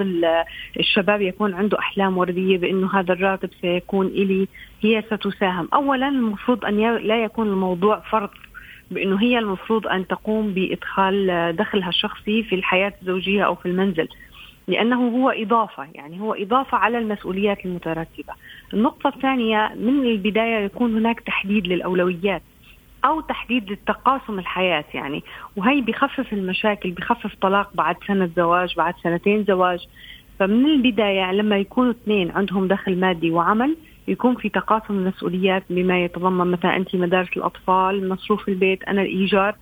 الشباب 0.81 1.21
يكون 1.23 1.55
عنده 1.55 1.79
أحلام 1.79 2.19
وردية 2.19 2.59
بأنه 2.59 3.01
هذا 3.01 3.13
الراتب 3.13 3.51
سيكون 3.61 4.07
إلي 4.07 4.49
هي 4.81 5.03
ستساهم، 5.03 5.69
اولا 5.75 6.09
المفروض 6.09 6.65
أن 6.65 6.97
لا 6.97 7.25
يكون 7.25 7.49
الموضوع 7.49 8.03
فرض 8.11 8.31
بأنه 8.91 9.23
هي 9.23 9.39
المفروض 9.39 9.87
أن 9.87 10.07
تقوم 10.07 10.55
بإدخال 10.55 11.57
دخلها 11.57 11.89
الشخصي 11.89 12.43
في 12.43 12.55
الحياة 12.55 12.93
الزوجية 13.03 13.43
أو 13.43 13.55
في 13.55 13.67
المنزل، 13.67 14.09
لأنه 14.69 15.09
هو 15.09 15.31
إضافة 15.31 15.87
يعني 15.95 16.21
هو 16.21 16.35
إضافة 16.35 16.79
على 16.79 16.99
المسؤوليات 16.99 17.65
المترتبة. 17.65 18.33
النقطة 18.75 19.09
الثانية 19.09 19.73
من 19.77 20.07
البداية 20.07 20.65
يكون 20.65 20.97
هناك 20.97 21.21
تحديد 21.21 21.67
للأولويات 21.67 22.43
أو 23.05 23.21
تحديد 23.21 23.71
للتقاسم 23.71 24.39
الحياة 24.39 24.85
يعني. 24.95 25.23
وهي 25.57 25.81
بخفف 25.81 26.33
المشاكل 26.33 26.91
بخفف 26.91 27.35
طلاق 27.41 27.71
بعد 27.75 27.97
سنة 28.07 28.31
زواج 28.37 28.75
بعد 28.77 28.95
سنتين 29.03 29.45
زواج. 29.45 29.79
فمن 30.39 30.67
البداية 30.67 31.33
لما 31.33 31.59
يكونوا 31.59 31.91
اثنين 31.91 32.31
عندهم 32.31 32.69
دخل 32.69 33.01
مادي 33.01 33.31
وعمل 33.31 33.77
يكون 34.09 34.35
في 34.35 34.49
تقاسم 34.49 34.95
المسؤوليات 34.95 35.63
بما 35.71 36.05
يتضمن 36.05 36.51
مثلا 36.51 36.77
أنت 36.77 36.97
مدارس 36.97 37.37
الأطفال 37.37 38.09
مصروف 38.09 38.49
البيت 38.49 38.85
أنا 38.85 39.03
الإيجار. 39.03 39.57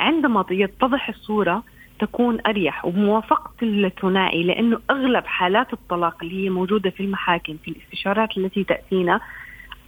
عندما 0.00 0.44
يتضح 0.50 1.08
الصورة 1.08 1.62
تكون 2.02 2.38
أريح 2.46 2.84
وبموافقه 2.84 3.52
الثنائي 3.62 4.42
لأنه 4.42 4.78
أغلب 4.90 5.26
حالات 5.26 5.72
الطلاق 5.72 6.16
اللي 6.22 6.44
هي 6.44 6.50
موجودة 6.50 6.90
في 6.90 7.02
المحاكم 7.02 7.56
في 7.64 7.70
الاستشارات 7.70 8.36
التي 8.36 8.64
تأتينا 8.64 9.20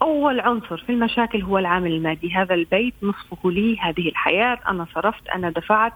أول 0.03 0.41
عنصر 0.41 0.77
في 0.77 0.93
المشاكل 0.93 1.43
هو 1.43 1.59
العامل 1.59 1.93
المادي. 1.93 2.33
هذا 2.33 2.55
البيت 2.55 2.95
نصفه 3.03 3.51
لي 3.51 3.79
هذه 3.81 4.09
الحياة 4.09 4.59
أنا 4.69 4.87
صرفت 4.95 5.29
أنا 5.35 5.51
دفعت. 5.51 5.93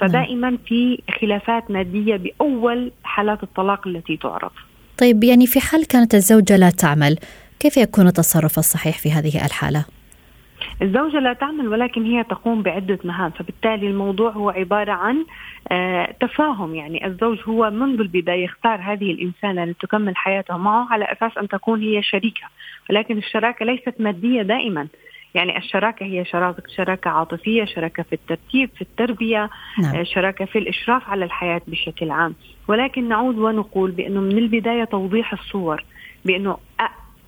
فدائما 0.00 0.58
في 0.66 1.02
خلافات 1.20 1.70
مادية 1.70 2.16
بأول 2.16 2.92
حالات 3.04 3.42
الطلاق 3.42 3.88
التي 3.88 4.16
تعرف 4.16 4.52
طيب 4.98 5.24
يعني 5.24 5.46
في 5.46 5.60
حال 5.60 5.86
كانت 5.86 6.14
الزوجة 6.14 6.56
لا 6.56 6.70
تعمل 6.70 7.18
كيف 7.60 7.76
يكون 7.76 8.06
التصرف 8.06 8.58
الصحيح 8.58 8.98
في 8.98 9.12
هذه 9.12 9.46
الحالة؟ 9.46 9.84
الزوجة 10.82 11.18
لا 11.18 11.32
تعمل 11.32 11.68
ولكن 11.68 12.04
هي 12.04 12.24
تقوم 12.24 12.62
بعدة 12.62 12.98
مهام. 13.04 13.30
فبالتالي 13.30 13.86
الموضوع 13.86 14.30
هو 14.30 14.50
عبارة 14.50 14.92
عن 14.92 15.24
آه 15.72 16.14
تفاهم. 16.20 16.74
يعني 16.74 17.06
الزوج 17.06 17.38
هو 17.48 17.70
منذ 17.70 18.00
البداية 18.00 18.44
يختار 18.44 18.80
هذه 18.80 19.10
الإنسانة 19.12 19.64
لتكمل 19.64 20.16
حياته 20.16 20.56
معه 20.56 20.92
على 20.92 21.04
أساس 21.04 21.38
أن 21.38 21.48
تكون 21.48 21.80
هي 21.80 22.02
شريكة. 22.02 22.46
ولكن 22.90 23.18
الشراكة 23.18 23.64
ليست 23.66 23.94
مادية 23.98 24.42
دائما. 24.42 24.88
يعني 25.34 25.58
الشراكة 25.58 26.06
هي 26.06 26.24
شراكة 26.24 26.62
شراكة 26.76 27.10
عاطفية 27.10 27.64
شراكة 27.64 28.02
في 28.02 28.12
الترتيب 28.12 28.70
في 28.74 28.82
التربية 28.82 29.50
نعم. 29.78 29.96
آه، 29.96 30.02
شراكة 30.02 30.44
في 30.44 30.58
الإشراف 30.58 31.08
على 31.08 31.24
الحياة 31.24 31.62
بشكل 31.66 32.10
عام. 32.10 32.34
ولكن 32.68 33.08
نعود 33.08 33.38
ونقول 33.38 33.90
بأنه 33.90 34.20
من 34.20 34.38
البداية 34.38 34.84
توضيح 34.84 35.32
الصور 35.32 35.84
بأنه 36.24 36.56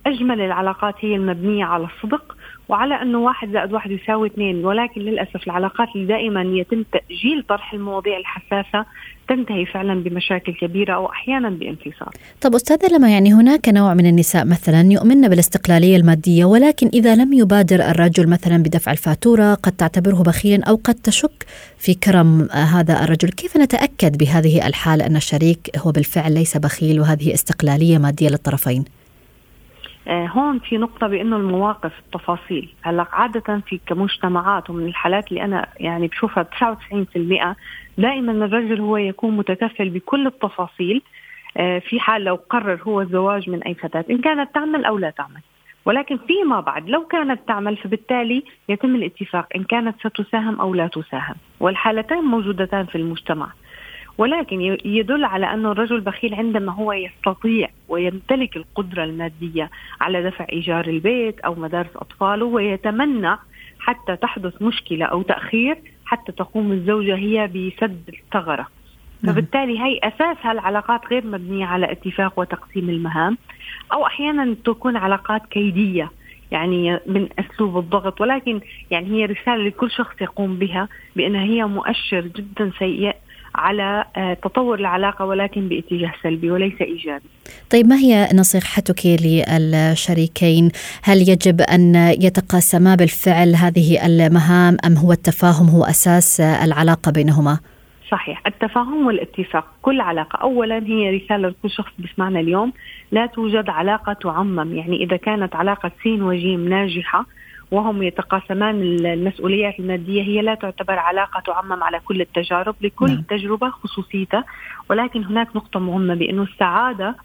أجمل 0.05 0.41
العلاقات 0.41 0.95
هي 0.99 1.15
المبنية 1.15 1.65
على 1.65 1.85
الصدق 1.85 2.35
وعلى 2.69 3.01
أنه 3.01 3.19
واحد 3.19 3.51
زائد 3.51 3.73
واحد 3.73 3.91
يساوي 3.91 4.27
اثنين 4.27 4.65
ولكن 4.65 5.01
للأسف 5.01 5.43
العلاقات 5.47 5.87
اللي 5.95 6.07
دائما 6.07 6.41
يتم 6.41 6.83
تأجيل 6.83 7.43
طرح 7.49 7.73
المواضيع 7.73 8.17
الحساسة 8.17 8.85
تنتهي 9.27 9.65
فعلا 9.65 10.03
بمشاكل 10.03 10.53
كبيرة 10.53 10.93
أو 10.93 11.09
أحيانا 11.09 11.49
بانفصال. 11.49 12.07
طب 12.41 12.55
أستاذة 12.55 12.95
لما 12.95 13.09
يعني 13.09 13.33
هناك 13.33 13.69
نوع 13.69 13.93
من 13.93 14.05
النساء 14.05 14.45
مثلا 14.45 14.91
يؤمن 14.91 15.27
بالاستقلالية 15.27 15.97
المادية 15.97 16.45
ولكن 16.45 16.87
إذا 16.93 17.15
لم 17.15 17.33
يبادر 17.33 17.81
الرجل 17.81 18.29
مثلا 18.29 18.57
بدفع 18.57 18.91
الفاتورة 18.91 19.53
قد 19.53 19.71
تعتبره 19.71 20.23
بخيلا 20.23 20.65
أو 20.65 20.79
قد 20.83 20.95
تشك 20.95 21.45
في 21.77 21.93
كرم 21.93 22.47
هذا 22.51 23.03
الرجل، 23.03 23.29
كيف 23.29 23.57
نتأكد 23.57 24.17
بهذه 24.17 24.67
الحالة 24.67 25.05
أن 25.05 25.15
الشريك 25.15 25.69
هو 25.77 25.91
بالفعل 25.91 26.33
ليس 26.33 26.57
بخيل 26.57 26.99
وهذه 26.99 27.33
استقلالية 27.33 27.97
مادية 27.97 28.29
للطرفين؟ 28.29 28.85
آه، 30.07 30.27
هون 30.27 30.59
في 30.59 30.77
نقطة 30.77 31.07
بأنه 31.07 31.35
المواقف 31.37 31.99
التفاصيل. 31.99 32.73
هلأ 32.81 33.07
عادة 33.11 33.61
في 33.67 33.79
كمجتمعات 33.87 34.69
ومن 34.69 34.85
الحالات 34.85 35.27
اللي 35.29 35.43
أنا 35.43 35.67
يعني 35.79 36.07
بشوفها 36.07 36.43
99% 36.43 37.55
دائما 37.97 38.31
الرجل 38.31 38.81
هو 38.81 38.97
يكون 38.97 39.37
متكفل 39.37 39.89
بكل 39.89 40.27
التفاصيل. 40.27 41.01
آه، 41.57 41.79
في 41.79 41.99
حال 41.99 42.23
لو 42.23 42.35
قرر 42.49 42.81
هو 42.83 43.01
الزواج 43.01 43.49
من 43.49 43.63
أي 43.63 43.73
فتاة 43.73 44.05
إن 44.09 44.17
كانت 44.17 44.55
تعمل 44.55 44.85
أو 44.85 44.97
لا 44.97 45.09
تعمل. 45.09 45.41
ولكن 45.85 46.17
فيما 46.17 46.59
بعد 46.59 46.89
لو 46.89 47.05
كانت 47.05 47.39
تعمل 47.47 47.77
فبالتالي 47.77 48.43
يتم 48.69 48.95
الاتفاق 48.95 49.47
إن 49.55 49.63
كانت 49.63 49.95
ستساهم 49.99 50.61
أو 50.61 50.73
لا 50.73 50.87
تساهم. 50.87 51.35
والحالتين 51.59 52.17
موجودتان 52.17 52.85
في 52.85 52.95
المجتمع. 52.95 53.47
ولكن 54.17 54.77
يدل 54.85 55.25
على 55.25 55.45
أن 55.45 55.65
الرجل 55.65 56.01
بخيل 56.01 56.35
عندما 56.35 56.71
هو 56.71 56.93
يستطيع 56.93 57.69
ويمتلك 57.89 58.57
القدرة 58.57 59.03
المادية 59.03 59.69
على 60.01 60.23
دفع 60.23 60.45
إيجار 60.51 60.87
البيت 60.87 61.39
أو 61.39 61.55
مدارس 61.55 61.95
أطفاله 61.95 62.45
ويتمنى 62.45 63.37
حتى 63.79 64.15
تحدث 64.15 64.61
مشكلة 64.61 65.05
أو 65.05 65.21
تأخير 65.21 65.77
حتى 66.05 66.31
تقوم 66.31 66.71
الزوجة 66.71 67.15
هي 67.15 67.47
بسد 67.47 68.01
الثغرة 68.09 68.67
نعم. 69.21 69.33
فبالتالي 69.33 69.79
هي 69.79 69.99
أساسها 70.03 70.51
العلاقات 70.51 71.01
غير 71.11 71.25
مبنية 71.25 71.65
على 71.65 71.91
اتفاق 71.91 72.39
وتقسيم 72.39 72.89
المهام 72.89 73.37
أو 73.93 74.05
أحيانا 74.05 74.55
تكون 74.65 74.97
علاقات 74.97 75.45
كيدية 75.45 76.11
يعني 76.51 76.99
من 77.05 77.27
أسلوب 77.39 77.77
الضغط 77.77 78.21
ولكن 78.21 78.61
يعني 78.91 79.07
هي 79.07 79.25
رسالة 79.25 79.67
لكل 79.67 79.91
شخص 79.91 80.21
يقوم 80.21 80.55
بها 80.55 80.89
بأنها 81.15 81.43
هي 81.43 81.65
مؤشر 81.65 82.21
جدا 82.21 82.71
سيء 82.79 83.15
على 83.55 84.05
آه، 84.17 84.33
تطور 84.33 84.79
العلاقة 84.79 85.25
ولكن 85.25 85.67
باتجاه 85.67 86.13
سلبي 86.23 86.51
وليس 86.51 86.81
إيجابي. 86.81 87.25
طيب 87.71 87.87
ما 87.87 87.95
هي 87.95 88.29
نصيحتك 88.33 89.05
للشريكين؟ 89.05 90.71
هل 91.03 91.17
يجب 91.17 91.61
أن 91.61 91.95
يتقاسما 91.95 92.95
بالفعل 92.95 93.55
هذه 93.55 94.05
المهام 94.05 94.77
أم 94.85 94.97
هو 94.97 95.11
التفاهم 95.11 95.67
هو 95.69 95.83
أساس 95.83 96.41
العلاقة 96.41 97.11
بينهما؟ 97.11 97.59
صحيح 98.11 98.41
التفاهم 98.47 99.07
والاتفاق 99.07 99.65
كل 99.81 100.01
علاقة 100.01 100.37
أولا 100.37 100.83
هي 100.87 101.17
رسالة 101.17 101.47
لكل 101.49 101.69
شخص 101.69 101.91
بيسمعنا 101.99 102.39
اليوم 102.39 102.73
لا 103.11 103.25
توجد 103.25 103.69
علاقة 103.69 104.13
تعمم 104.13 104.75
يعني 104.75 105.03
إذا 105.03 105.17
كانت 105.17 105.55
علاقة 105.55 105.91
سين 106.03 106.23
وجيم 106.23 106.69
ناجحة 106.69 107.25
وهم 107.71 108.03
يتقاسمان 108.03 108.81
المسؤوليات 108.81 109.79
المادية. 109.79 110.23
هي 110.23 110.41
لا 110.41 110.55
تعتبر 110.55 110.99
علاقة 110.99 111.39
تعمم 111.39 111.83
على 111.83 111.99
كل 111.99 112.21
التجارب 112.21 112.75
لكل 112.81 113.07
نعم. 113.11 113.21
تجربة 113.21 113.69
خصوصيتها. 113.69 114.43
ولكن 114.89 115.23
هناك 115.23 115.55
نقطة 115.55 115.79
مهمة 115.79 116.15
بأنه 116.15 116.43
السعادة 116.43 117.15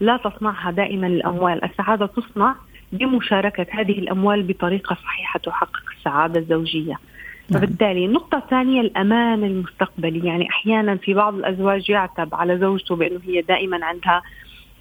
لا 0.00 0.16
تصنعها 0.16 0.70
دائما 0.70 1.06
الأموال. 1.06 1.64
السعادة 1.64 2.06
تصنع 2.06 2.54
بمشاركة 2.92 3.66
هذه 3.70 3.98
الأموال 3.98 4.42
بطريقة 4.42 4.94
صحيحة 4.94 5.38
تحقق 5.38 5.82
السعادة 5.98 6.40
الزوجية. 6.40 6.98
نعم. 7.50 7.62
فبالتالي 7.62 8.06
النقطة 8.06 8.38
الثانية 8.38 8.80
الأمان 8.80 9.44
المستقبلي. 9.44 10.26
يعني 10.28 10.48
أحيانا 10.48 10.96
في 10.96 11.14
بعض 11.14 11.34
الأزواج 11.34 11.90
يعتب 11.90 12.34
على 12.34 12.58
زوجته 12.58 12.96
بأنه 12.96 13.20
هي 13.26 13.42
دائما 13.42 13.84
عندها 13.84 14.22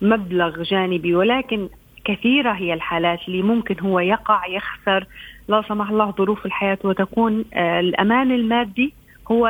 مبلغ 0.01 0.63
جانبي. 0.63 1.15
ولكن 1.15 1.69
كثيرة 2.06 2.52
هي 2.52 2.74
الحالات 2.74 3.20
اللي 3.28 3.42
ممكن 3.42 3.80
هو 3.80 4.00
يقع 4.00 4.48
يخسر 4.48 5.08
لا 5.48 5.64
سمح 5.70 5.90
الله 5.90 6.12
ظروف 6.12 6.46
الحياة 6.46 6.78
وتكون 6.84 7.46
آه، 7.54 7.80
الأمان 7.80 8.32
المادي 8.32 8.94
هو 9.32 9.48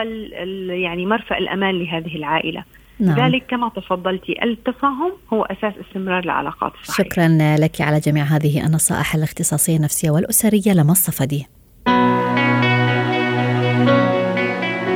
يعني 0.70 1.06
مرفأ 1.06 1.38
الأمان 1.38 1.80
لهذه 1.80 2.16
العائلة. 2.16 2.64
نعم. 3.00 3.20
ذلك 3.20 3.46
كما 3.48 3.70
تفضلتي 3.70 4.44
التفاهم 4.44 5.12
هو 5.34 5.44
أساس 5.44 5.74
استمرار 5.88 6.24
العلاقات 6.24 6.74
الصحية 6.82 7.04
شكرا 7.04 7.28
لك 7.60 7.82
على 7.82 8.00
جميع 8.00 8.24
هذه 8.24 8.66
النصائح 8.66 9.16
الاختصاصية 9.16 9.78
النفسية 9.78 10.10
والأسرية. 10.12 10.74
لما 10.74 10.92
الصفدي 10.92 11.48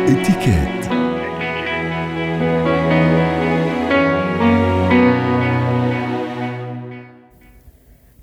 اتكات 0.10 0.89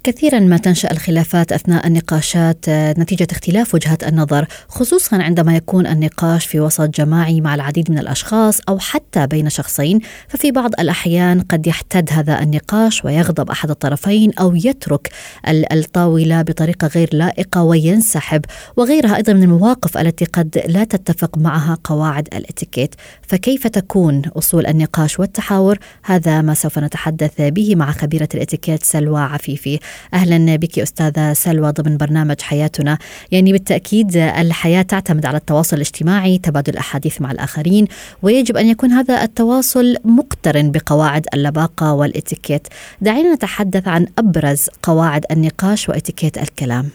كثيرا 0.06 0.40
ما 0.40 0.56
تنشأ 0.56 0.90
الخلافات 0.90 1.52
أثناء 1.52 1.86
النقاشات 1.86 2.68
آه، 2.68 2.94
نتيجة 2.98 3.26
اختلاف 3.30 3.74
وجهات 3.74 4.04
النظر 4.04 4.46
خصوصا 4.68 5.22
عندما 5.22 5.56
يكون 5.56 5.86
النقاش 5.86 6.46
في 6.46 6.60
وسط 6.60 6.90
جماعي 6.90 7.40
مع 7.40 7.54
العديد 7.54 7.90
من 7.90 7.98
الأشخاص 7.98 8.60
أو 8.68 8.78
حتى 8.78 9.26
بين 9.26 9.48
شخصين 9.48 10.00
ففي 10.28 10.52
بعض 10.52 10.70
الأحيان 10.80 11.40
قد 11.40 11.66
يحتد 11.66 12.08
هذا 12.12 12.42
النقاش 12.42 13.04
ويغضب 13.04 13.50
أحد 13.50 13.70
الطرفين 13.70 14.32
أو 14.40 14.56
يترك 14.56 15.10
الطاولة 15.48 16.42
بطريقة 16.42 16.86
غير 16.86 17.08
لائقة 17.12 17.62
وينسحب 17.62 18.44
وغيرها 18.76 19.16
أيضا 19.16 19.32
من 19.32 19.42
المواقف 19.42 19.98
التي 19.98 20.24
قد 20.24 20.62
لا 20.66 20.84
تتفق 20.84 21.38
معها 21.38 21.78
قواعد 21.84 22.28
الإتيكيت. 22.34 22.94
فكيف 23.22 23.66
تكون 23.66 24.22
أصول 24.36 24.66
النقاش 24.66 25.20
والتحاور؟ 25.20 25.78
هذا 26.04 26.42
ما 26.42 26.54
سوف 26.54 26.78
نتحدث 26.78 27.32
به 27.40 27.76
مع 27.76 27.92
خبيرة 27.92 28.28
الإتيكيت 28.34 28.82
سلوى 28.82 29.20
عفيفي. 29.20 29.78
أهلا 30.14 30.56
بك 30.56 30.78
أستاذة 30.78 31.32
سلوى 31.32 31.72
ضمن 31.72 31.96
برنامج 31.96 32.40
حياتنا. 32.40 32.98
يعني 33.30 33.52
بالتأكيد 33.52 34.16
الحياة 34.16 34.82
تعتمد 34.82 35.26
على 35.26 35.36
التواصل 35.36 35.76
الاجتماعي 35.76 36.38
تبادل 36.38 36.72
الأحاديث 36.72 37.20
مع 37.20 37.30
الآخرين 37.30 37.86
ويجب 38.22 38.56
أن 38.56 38.66
يكون 38.66 38.90
هذا 38.90 39.22
التواصل 39.22 39.96
مقترن 40.04 40.70
بقواعد 40.70 41.26
اللباقة 41.34 41.92
والإتيكيت. 41.92 42.68
دعينا 43.00 43.34
نتحدث 43.34 43.88
عن 43.88 44.06
أبرز 44.18 44.66
قواعد 44.82 45.24
النقاش 45.30 45.88
وإتيكيت 45.88 46.38
الكلام. 46.38 46.88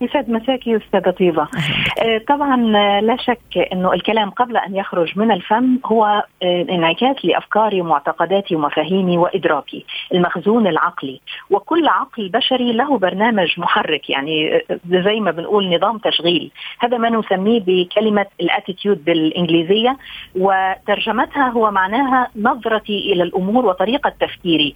يسعد 0.00 0.30
مساكي 0.30 0.76
أستاذة 0.76 1.10
طيبة. 1.10 1.48
آه 2.02 2.18
طبعا 2.28 2.76
آه، 2.76 3.00
لا 3.00 3.16
شك 3.16 3.72
إنه 3.72 3.92
الكلام 3.92 4.30
قبل 4.30 4.56
أن 4.56 4.76
يخرج 4.76 5.18
من 5.18 5.32
الفم 5.32 5.78
هو 5.86 6.04
آه 6.42 6.66
انعكاس 6.70 7.24
لأفكاري 7.24 7.80
ومعتقداتي 7.80 8.56
ومفاهيمي 8.56 9.18
وإدراكي 9.18 9.84
المخزون 10.14 10.66
العقلي. 10.66 11.20
وكل 11.50 11.88
عقل 11.88 12.28
بشري 12.28 12.72
له 12.72 12.98
برنامج 12.98 13.60
محرك 13.60 14.10
يعني 14.10 14.62
زي 14.88 15.20
ما 15.20 15.30
بنقول 15.30 15.74
نظام 15.76 15.98
تشغيل. 15.98 16.50
هذا 16.78 16.98
ما 16.98 17.10
نسميه 17.10 17.60
بكلمة 17.66 18.26
الأتيتيود 18.40 19.04
بالإنجليزية 19.04 19.96
وترجمتها 20.36 21.48
هو 21.48 21.70
معناها 21.70 22.28
نظرتي 22.36 23.12
إلى 23.12 23.22
الأمور 23.22 23.66
وطريقة 23.66 24.12
تفكيري. 24.20 24.74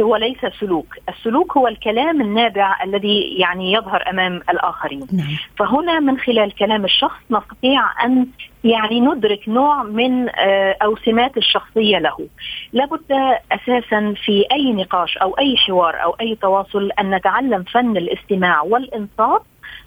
هو 0.00 0.16
ليس 0.16 0.46
سلوك. 0.60 0.94
السلوك 1.08 1.56
هو 1.56 1.68
الكلام 1.68 2.20
النابع 2.20 2.82
الذي 2.84 3.34
يعني 3.38 3.72
يظهر 3.72 4.10
أمام 4.10 4.43
الآخرين. 4.50 5.06
نعم. 5.12 5.36
فهنا 5.58 6.00
من 6.00 6.18
خلال 6.18 6.54
كلام 6.54 6.84
الشخص 6.84 7.20
نستطيع 7.30 8.04
أن 8.04 8.26
يعني 8.64 9.00
ندرك 9.00 9.48
نوع 9.48 9.82
من 9.82 10.28
آه، 10.28 10.76
أو 10.82 10.96
سمات 10.96 11.36
الشخصية 11.36 11.98
له. 11.98 12.28
لابد 12.72 13.12
أساسا 13.52 14.14
في 14.24 14.44
أي 14.52 14.72
نقاش 14.72 15.16
أو 15.16 15.38
أي 15.38 15.56
حوار 15.56 16.02
أو 16.02 16.16
أي 16.20 16.34
تواصل 16.34 16.90
أن 17.00 17.14
نتعلم 17.14 17.62
فن 17.62 17.96
الاستماع 17.96 18.62
والإنصات 18.62 19.42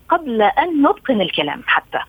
قبل 0.10 0.42
أن 0.42 0.82
نتقن 0.82 1.22
الكلام 1.22 1.64
حتى. 1.66 2.00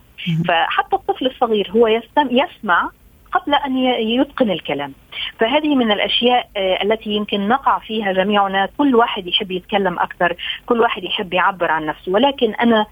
فحتى 0.49 0.97
الطفل 0.97 1.27
الصغير 1.27 1.71
هو 1.71 1.89
يسمع 2.31 2.91
قبل 3.33 3.55
أن 3.55 3.79
يتقن 4.09 4.51
الكلام. 4.51 4.93
فهذه 5.41 5.75
من 5.75 5.93
الأشياء 5.93 6.49
آه، 6.57 6.83
التي 6.83 7.11
يمكن 7.11 7.49
نقع 7.49 7.79
فيها 7.79 8.13
جميعنا. 8.13 8.69
كل 8.79 8.95
واحد 8.95 9.27
يحب 9.27 9.51
يتكلم 9.51 9.99
أكثر 9.99 10.37
كل 10.67 10.81
واحد 10.81 11.05
يحب 11.05 11.35
يعبر 11.35 11.71
عن 11.71 11.87
نفسه. 11.87 12.13
ولكن 12.13 12.55
أنا 12.55 12.87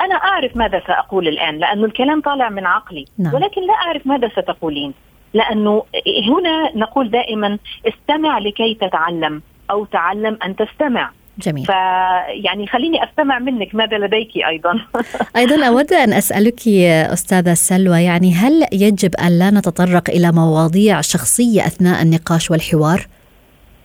أنا 0.00 0.14
أعرف 0.14 0.56
ماذا 0.56 0.82
سأقول 0.86 1.28
الآن 1.28 1.58
لأنه 1.58 1.84
الكلام 1.84 2.20
طالع 2.20 2.48
من 2.48 2.66
عقلي. 2.66 3.04
نعم. 3.18 3.34
ولكن 3.34 3.66
لا 3.66 3.74
أعرف 3.74 4.06
ماذا 4.06 4.28
ستقولين. 4.28 4.94
لأنه 5.34 5.84
هنا 6.28 6.76
نقول 6.76 7.10
دائما 7.10 7.58
استمع 7.88 8.38
لكي 8.38 8.74
تتعلم 8.74 9.42
أو 9.70 9.84
تعلم 9.84 10.38
أن 10.44 10.56
تستمع. 10.56 11.10
جميل 11.42 11.66
فيعني 11.66 12.66
خليني 12.66 13.04
أستمع 13.04 13.38
منك 13.38 13.74
ماذا 13.74 13.98
لديك 13.98 14.30
أيضا 14.48 14.80
أيضا 15.36 15.66
أود 15.66 15.92
أن 15.92 16.12
أسألك 16.12 16.68
أستاذة 17.12 17.54
سلوى 17.54 18.02
يعني 18.02 18.34
هل 18.34 18.66
يجب 18.72 19.14
أن 19.14 19.38
لا 19.38 19.50
نتطرق 19.50 20.10
إلى 20.10 20.32
مواضيع 20.32 21.00
شخصية 21.00 21.66
أثناء 21.66 22.02
النقاش 22.02 22.50
والحوار؟ 22.50 23.06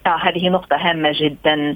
آه 0.06 0.18
هذه 0.18 0.50
نقطة 0.50 0.76
هامة 0.76 1.12
جدا. 1.16 1.76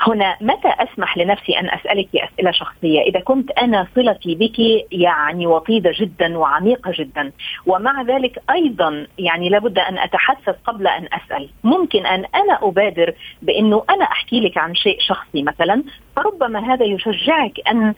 هنا 0.00 0.36
متى 0.40 0.68
أسمح 0.68 1.18
لنفسي 1.18 1.58
أن 1.58 1.70
أسألك 1.70 2.08
أسئلة 2.16 2.50
شخصية؟ 2.50 3.00
إذا 3.00 3.20
كنت 3.20 3.50
أنا 3.50 3.86
صلتي 3.94 4.34
بك 4.34 4.86
يعني 4.92 5.46
وطيدة 5.46 5.92
جدا 6.00 6.38
وعميقة 6.38 6.92
جدا 6.98 7.32
ومع 7.66 8.02
ذلك 8.02 8.38
أيضا 8.50 9.06
يعني 9.18 9.48
لابد 9.48 9.78
أن 9.78 9.98
أتحسس 9.98 10.54
قبل 10.66 10.86
أن 10.86 11.08
أسأل. 11.12 11.48
ممكن 11.64 12.06
أن 12.06 12.24
أنا 12.34 12.58
أبادر 12.62 13.14
بأنه 13.42 13.84
أنا 13.90 14.04
أحكي 14.04 14.40
لك 14.40 14.58
عن 14.58 14.74
شيء 14.74 14.96
شخصي 15.00 15.42
مثلا 15.42 15.82
فربما 16.16 16.74
هذا 16.74 16.84
يشجعك 16.84 17.60
أن 17.70 17.94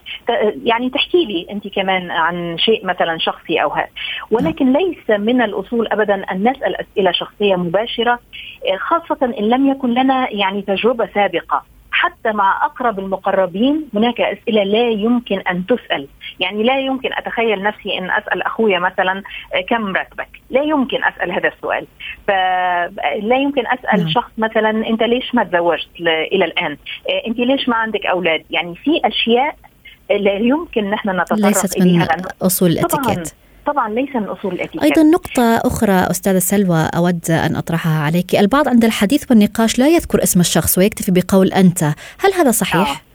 يعني 0.65 0.91
تحكي 0.91 1.25
لي 1.25 1.47
أنت 1.51 1.69
كمان 1.69 2.11
عن 2.11 2.59
شيء 2.59 2.87
مثلا 2.87 3.19
شخصي 3.19 3.63
أو 3.63 3.71
هذا. 3.71 3.89
ولكن 4.31 4.73
ليس 4.73 5.11
من 5.11 5.43
الأصول 5.43 5.89
أبدا 5.89 6.15
أن 6.15 6.49
نسأل 6.49 6.77
أسئلة 6.77 7.13
شخصية 7.13 7.57
مباشرة 7.57 8.21
خاصة 8.79 9.35
إن 9.39 9.49
لم 9.49 9.68
يكن 9.69 9.95
لنا 9.95 10.31
يعني 10.31 10.63
تجربة 10.63 11.09
سابقة 11.15 11.63
حتى 11.91 12.33
مع 12.33 12.67
أقرب 12.67 12.99
المقربين 12.99 13.89
هناك 13.95 14.21
أسئلة 14.21 14.63
لا 14.63 14.89
يمكن 14.89 15.39
أن 15.39 15.67
تسأل، 15.67 16.09
يعني 16.41 16.63
لا 16.63 16.79
يمكن 16.79 17.11
أتخيل 17.13 17.63
نفسي 17.63 17.99
إن 17.99 18.11
أسأل 18.11 18.43
أخويا 18.43 18.79
مثلا 18.79 19.23
كم 19.69 19.97
راتبك؟ 19.97 20.29
لا 20.51 20.63
يمكن 20.63 21.05
أسأل 21.05 21.33
هذا 21.33 21.49
السؤال، 21.49 21.87
فلا 22.27 23.37
يمكن 23.37 23.67
أسأل 23.67 24.05
م. 24.05 24.09
شخص 24.09 24.31
مثلا 24.39 24.71
أنت 24.71 25.03
ليش 25.03 25.35
ما 25.35 25.45
تزوجت 25.45 25.89
إلى 26.01 26.45
الآن؟ 26.45 26.77
أنت 27.27 27.39
ليش 27.39 27.69
ما 27.69 27.77
عندك 27.77 28.07
أولاد؟ 28.07 28.45
يعني 28.51 28.75
في 28.75 29.01
أشياء 29.05 29.57
لا 30.11 30.35
يمكن 30.35 30.91
نحن 30.91 31.21
نتطرق 31.21 31.47
ليست 31.47 31.81
من 31.81 32.07
أصول 32.43 32.71
الاتيكيت 32.71 33.33
طبعا 33.69 33.89
ليس 33.89 34.17
من 34.17 34.25
أصول 34.25 34.53
الاتيكيت 34.55 34.83
أيضا 34.83 35.03
نقطة 35.03 35.57
أخرى 35.65 36.11
أستاذة 36.11 36.39
سلوى 36.39 36.89
أود 36.97 37.31
أن 37.31 37.57
أطرحها 37.57 38.03
عليك. 38.03 38.35
البعض 38.35 38.69
عند 38.69 38.85
الحديث 38.85 39.31
والنقاش 39.31 39.79
لا 39.79 39.89
يذكر 39.89 40.23
اسم 40.23 40.41
الشخص 40.41 40.79
ويكتفي 40.79 41.13
بقول 41.13 41.53
أنت. 41.53 41.83
هل 42.21 42.33
هذا 42.39 42.51
صحيح؟ 42.51 42.91
آه. 42.91 43.09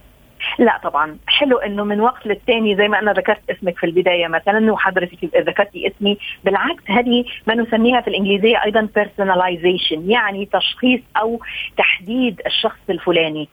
لا 0.59 0.79
طبعا. 0.83 1.17
حلو 1.27 1.57
إنه 1.57 1.83
من 1.83 1.99
وقت 1.99 2.27
للتاني 2.27 2.75
زي 2.75 2.87
ما 2.87 2.99
أنا 2.99 3.13
ذكرت 3.13 3.49
اسمك 3.49 3.77
في 3.77 3.85
البداية 3.85 4.27
مثلا 4.27 4.71
وحضرتك 4.71 5.17
ذكرتي 5.47 5.87
اسمي. 5.87 6.17
بالعكس 6.43 6.83
هذه 6.87 7.25
ما 7.47 7.55
نسميها 7.55 8.01
في 8.01 8.07
الإنجليزية 8.07 8.63
أيضا 8.65 8.87
personalization 8.99 9.99
يعني 10.07 10.49
تشخيص 10.53 11.01
أو 11.17 11.39
تحديد 11.77 12.41
الشخص 12.45 12.79
الفلاني. 12.89 13.49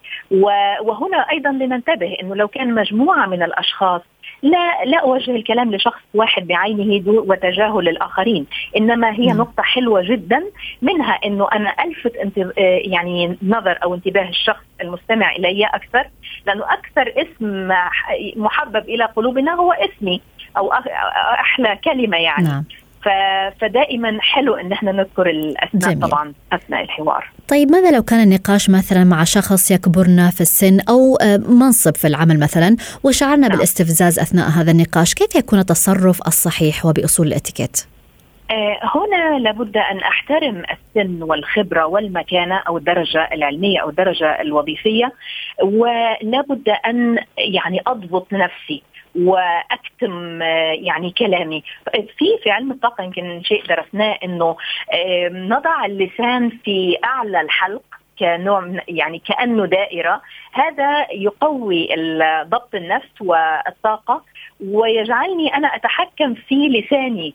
وهنا 0.82 1.26
أيضا 1.32 1.50
لننتبه 1.50 2.16
إنه 2.22 2.34
لو 2.34 2.48
كان 2.48 2.74
مجموعة 2.74 3.26
من 3.26 3.42
الأشخاص 3.42 4.02
لا 4.42 4.84
لا 4.84 4.98
أوجه 4.98 5.30
الكلام 5.30 5.74
لشخص 5.74 6.00
واحد 6.14 6.46
بعينه 6.46 7.02
وتجاهل 7.06 7.88
الآخرين 7.88 8.46
إنما 8.76 9.12
هي 9.12 9.32
م. 9.32 9.36
نقطة 9.36 9.62
حلوة 9.62 10.02
جدا 10.02 10.42
منها 10.82 11.18
إنه 11.24 11.48
أنا 11.52 11.74
ألفت 11.84 12.12
يعني 12.84 13.36
نظر 13.42 13.78
أو 13.82 13.94
انتباه 13.94 14.28
الشخص 14.28 14.64
المستمع 14.80 15.36
إلي 15.36 15.66
أكثر 15.66 16.04
لأنه 16.46 16.64
أكثر 16.64 17.12
اسم 17.16 17.68
محبب 18.36 18.88
إلى 18.88 19.04
قلوبنا 19.04 19.54
هو 19.54 19.72
اسمي 19.72 20.20
أو 20.56 20.72
أحلى 21.40 21.78
كلمة 21.84 22.16
يعني 22.16 22.48
نعم. 22.48 22.64
فدائما 23.60 24.18
حلو 24.20 24.54
إن 24.54 24.72
إحنا 24.72 24.92
نذكر 24.92 25.30
الأسماء 25.30 25.94
جميل. 25.94 26.08
طبعا 26.08 26.32
أثناء 26.52 26.82
الحوار 26.82 27.30
طيب 27.48 27.70
ماذا 27.70 27.90
لو 27.96 28.02
كان 28.02 28.20
النقاش 28.20 28.70
مثلا 28.70 29.04
مع 29.04 29.24
شخص 29.24 29.70
يكبرنا 29.70 30.30
في 30.30 30.40
السن 30.40 30.80
أو 30.88 31.16
آه، 31.16 31.36
منصب 31.36 31.96
في 31.96 32.06
العمل 32.06 32.40
مثلا 32.40 32.76
وشعرنا 33.04 33.48
نعم. 33.48 33.56
بالاستفزاز 33.56 34.18
أثناء 34.18 34.48
هذا 34.48 34.70
النقاش 34.70 35.14
كيف 35.14 35.34
يكون 35.34 35.58
التصرف 35.58 36.20
الصحيح 36.26 36.86
وبأصول 36.86 37.26
الإتيكيت 37.26 37.86
آه، 38.50 38.80
هنا 38.82 39.38
لابد 39.38 39.76
أن 39.76 39.98
أحترم 39.98 40.62
السن 40.70 41.22
والخبرة 41.22 41.86
والمكانة 41.86 42.56
أو 42.68 42.78
الدرجة 42.78 43.28
العلمية 43.32 43.82
أو 43.82 43.90
الدرجة 43.90 44.40
الوظيفية 44.40 45.12
ولابد 45.62 46.68
أن 46.86 47.18
يعني 47.38 47.80
أضبط 47.86 48.32
نفسي 48.32 48.82
وأكتم 49.16 50.42
آه، 50.42 50.72
يعني 50.72 51.10
كلامي. 51.10 51.62
في 51.92 52.38
في 52.42 52.50
علم 52.50 52.70
الطاقة 52.70 53.04
يمكن 53.04 53.42
شيء 53.44 53.62
درسناه 53.66 54.18
إنه 54.24 54.56
آه، 54.92 55.28
نضع 55.28 55.84
اللسان 55.84 56.50
في 56.64 56.96
أعلى 57.04 57.40
الحلق 57.40 57.82
كنوع 58.18 58.72
يعني 58.88 59.18
كأنه 59.18 59.66
دائرة. 59.66 60.22
هذا 60.52 61.06
يقوي 61.12 61.88
ضبط 62.42 62.74
النفس 62.74 63.20
والطاقة 63.20 64.24
ويجعلني 64.60 65.56
أنا 65.56 65.68
أتحكم 65.76 66.34
في 66.34 66.68
لساني. 66.68 67.34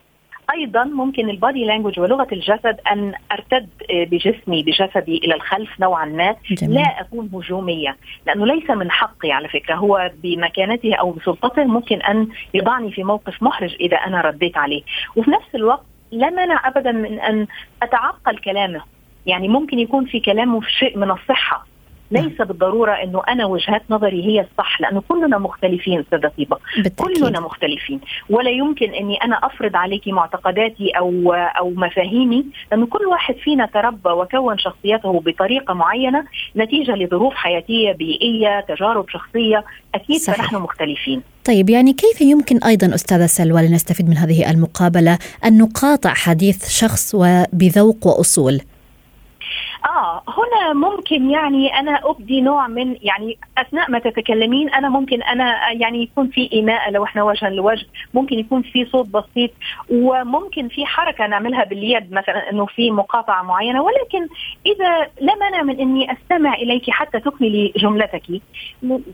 أيضا 0.54 0.84
ممكن 0.84 1.30
البادي 1.30 1.66
لانجوج 1.66 2.00
ولغة 2.00 2.28
الجسد 2.32 2.80
أن 2.92 3.14
أرتد 3.32 3.70
بجسمي 3.90 4.64
بجسدي 4.64 5.18
إلى 5.18 5.36
الخلف 5.36 5.80
نوعا 5.80 6.06
ما. 6.06 6.36
جميل. 6.52 6.76
لا 6.76 7.02
أكون 7.02 7.30
هجومية 7.34 7.98
لأنه 8.28 8.46
ليس 8.46 8.70
من 8.70 8.92
حقي 8.92 9.32
على 9.32 9.48
فكرة. 9.48 9.76
هو 9.76 10.12
بمكانته 10.24 10.96
أو 10.96 11.12
بسلطته 11.12 11.64
ممكن 11.64 12.02
أن 12.02 12.28
يضعني 12.54 12.92
في 12.92 13.04
موقف 13.04 13.44
محرج 13.44 13.76
إذا 13.80 13.98
أنا 13.98 14.22
رديت 14.22 14.58
عليه. 14.58 14.82
وفي 15.16 15.32
نفس 15.32 15.56
الوقت 15.56 15.86
لا 16.12 16.30
مانع 16.30 16.68
ابدا 16.68 16.92
من 16.92 17.20
أن 17.20 17.48
أتعقل 17.84 18.38
كلامه. 18.38 18.82
يعني 19.26 19.48
ممكن 19.48 19.80
يكون 19.80 20.06
في 20.06 20.20
كلامه 20.20 20.60
في 20.60 20.72
شيء 20.72 20.98
من 20.98 21.12
الصحة. 21.12 21.68
ليس 22.12 22.42
بالضرورة 22.42 22.92
إنه 22.92 23.22
أنا 23.30 23.46
وجهات 23.46 23.82
نظري 23.90 24.26
هي 24.26 24.42
الصح 24.42 24.82
لأنه 24.82 25.04
كلنا 25.08 25.38
مختلفين 25.38 26.00
استاذه 26.00 26.32
طيبة. 26.38 26.58
كلنا 26.96 27.40
مختلفين. 27.40 28.00
ولا 28.30 28.50
يمكن 28.50 28.94
إني 28.94 29.18
أنا 29.18 29.36
أفرض 29.36 29.76
عليك 29.76 30.08
معتقداتي 30.08 30.90
أو 30.90 31.34
أو 31.34 31.70
مفاهيمي 31.70 32.46
لأنه 32.72 32.86
كل 32.86 33.06
واحد 33.06 33.36
فينا 33.36 33.66
تربى 33.66 34.10
وكون 34.10 34.58
شخصيته 34.58 35.20
بطريقة 35.20 35.74
معينة 35.74 36.26
نتيجة 36.56 36.92
لظروف 36.92 37.34
حياتية 37.34 37.92
بيئية 37.92 38.60
تجارب 38.60 39.10
شخصية. 39.10 39.64
أكيد 39.96 40.18
صحيح. 40.18 40.38
فنحن 40.38 40.56
مختلفين. 40.56 41.22
طيب 41.46 41.70
يعني 41.70 41.94
كيف 41.94 42.22
يمكن 42.22 42.58
أيضا 42.64 42.96
أستاذة 42.96 43.26
سلوى 43.26 43.68
لنستفيد 43.68 44.10
من 44.10 44.18
هذه 44.18 44.52
المقابلة 44.52 45.18
أن 45.46 45.58
نقاطع 45.58 46.14
حديث 46.14 46.70
شخص 46.70 47.16
وبذوق 47.16 48.08
وأصول؟ 48.08 48.62
آه 49.86 50.24
هنا 50.28 50.74
ممكن 50.74 51.30
يعني 51.30 51.80
أنا 51.80 52.10
أبدي 52.10 52.42
نوع 52.42 52.68
من 52.68 52.98
يعني 53.02 53.38
أثناء 53.58 53.92
ما 53.92 54.00
تتكلمين 54.00 54.70
أنا 54.70 54.90
ممكن 54.90 55.24
أنا 55.24 55.72
يعني 55.72 56.04
يكون 56.04 56.28
في 56.28 56.50
إيماء 56.54 56.92
لو 56.92 57.04
إحنا 57.04 57.24
وجها 57.24 57.50
لوجه 57.50 57.86
ممكن 58.14 58.40
يكون 58.40 58.62
في 58.62 58.86
صوت 58.86 59.08
بسيط 59.10 59.52
وممكن 59.90 60.68
في 60.68 60.86
حركة 60.86 61.28
نعملها 61.28 61.64
باليد 61.64 62.12
مثلا 62.12 62.50
إنه 62.52 62.66
في 62.66 62.92
مقاطعة 62.92 63.44
معينة 63.44 63.82
ولكن 63.82 64.28
إذا 64.66 65.10
لا 65.22 65.36
مانع 65.36 65.62
من 65.62 65.80
إني 65.80 66.12
أستمع 66.12 66.54
اليك 66.54 66.90
حتى 66.90 67.20
تكملي 67.20 67.74
جملتك 67.78 68.24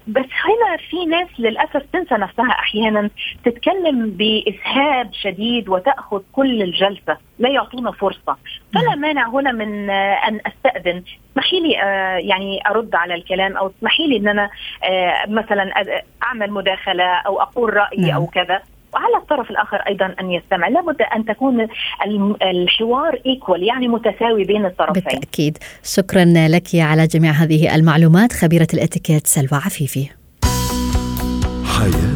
بس 0.07 0.25
هنا 0.43 0.77
في 0.89 1.05
ناس 1.05 1.27
للأسف 1.39 1.83
تنسى 1.93 2.15
نفسها 2.15 2.51
أحيانا 2.51 3.09
تتكلم 3.45 4.09
بإسهاب 4.09 5.09
شديد 5.13 5.69
وتأخذ 5.69 6.21
كل 6.33 6.61
الجلسة 6.61 7.17
لا 7.39 7.49
يعطونا 7.49 7.91
فرصة. 7.91 8.37
فلا 8.73 8.95
مانع 8.95 9.29
هنا 9.29 9.51
من 9.51 9.89
أن 9.89 10.39
أستأذن. 10.65 11.03
اسمحي 11.31 11.59
لي 11.59 11.83
آه، 11.83 12.17
يعني 12.17 12.59
أرد 12.69 12.95
على 12.95 13.15
الكلام 13.15 13.57
أو 13.57 13.71
اسمحي 13.77 14.07
لي 14.07 14.17
إن 14.17 14.27
أنا 14.27 14.49
آه، 14.83 15.29
مثلا 15.29 15.71
أعمل 16.23 16.51
مداخلة 16.51 17.03
أو 17.03 17.41
أقول 17.41 17.73
رايي 17.73 18.01
نعم. 18.01 18.15
أو 18.15 18.27
كذا. 18.27 18.61
وعلى 18.93 19.17
الطرف 19.17 19.51
الآخر 19.51 19.77
أيضا 19.77 20.15
أن 20.21 20.31
يستمع. 20.31 20.67
لابد 20.67 21.01
أن 21.01 21.25
تكون 21.25 21.67
الحوار 22.41 23.19
ايكوال 23.25 23.63
يعني 23.63 23.87
متساوي 23.87 24.43
بين 24.43 24.65
الطرفين. 24.65 25.03
بالتأكيد. 25.03 25.57
شكرا 25.83 26.25
لك 26.25 26.67
على 26.75 27.07
جميع 27.07 27.31
هذه 27.31 27.75
المعلومات. 27.75 28.33
خبيرة 28.33 28.67
الإتيكيت 28.73 29.27
سلوى 29.27 29.61
عفيفي. 29.65 30.09
حياتنا 31.65 32.10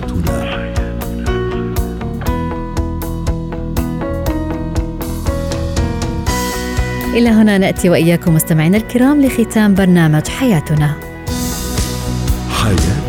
إلى 7.16 7.30
هنا 7.30 7.58
نأتي 7.58 7.90
وإياكم 7.90 8.34
مستمعينا 8.34 8.78
الكرام 8.78 9.22
لختام 9.22 9.74
برنامج 9.74 10.28
حياتنا. 10.28 10.96
حياتنا 12.50 13.05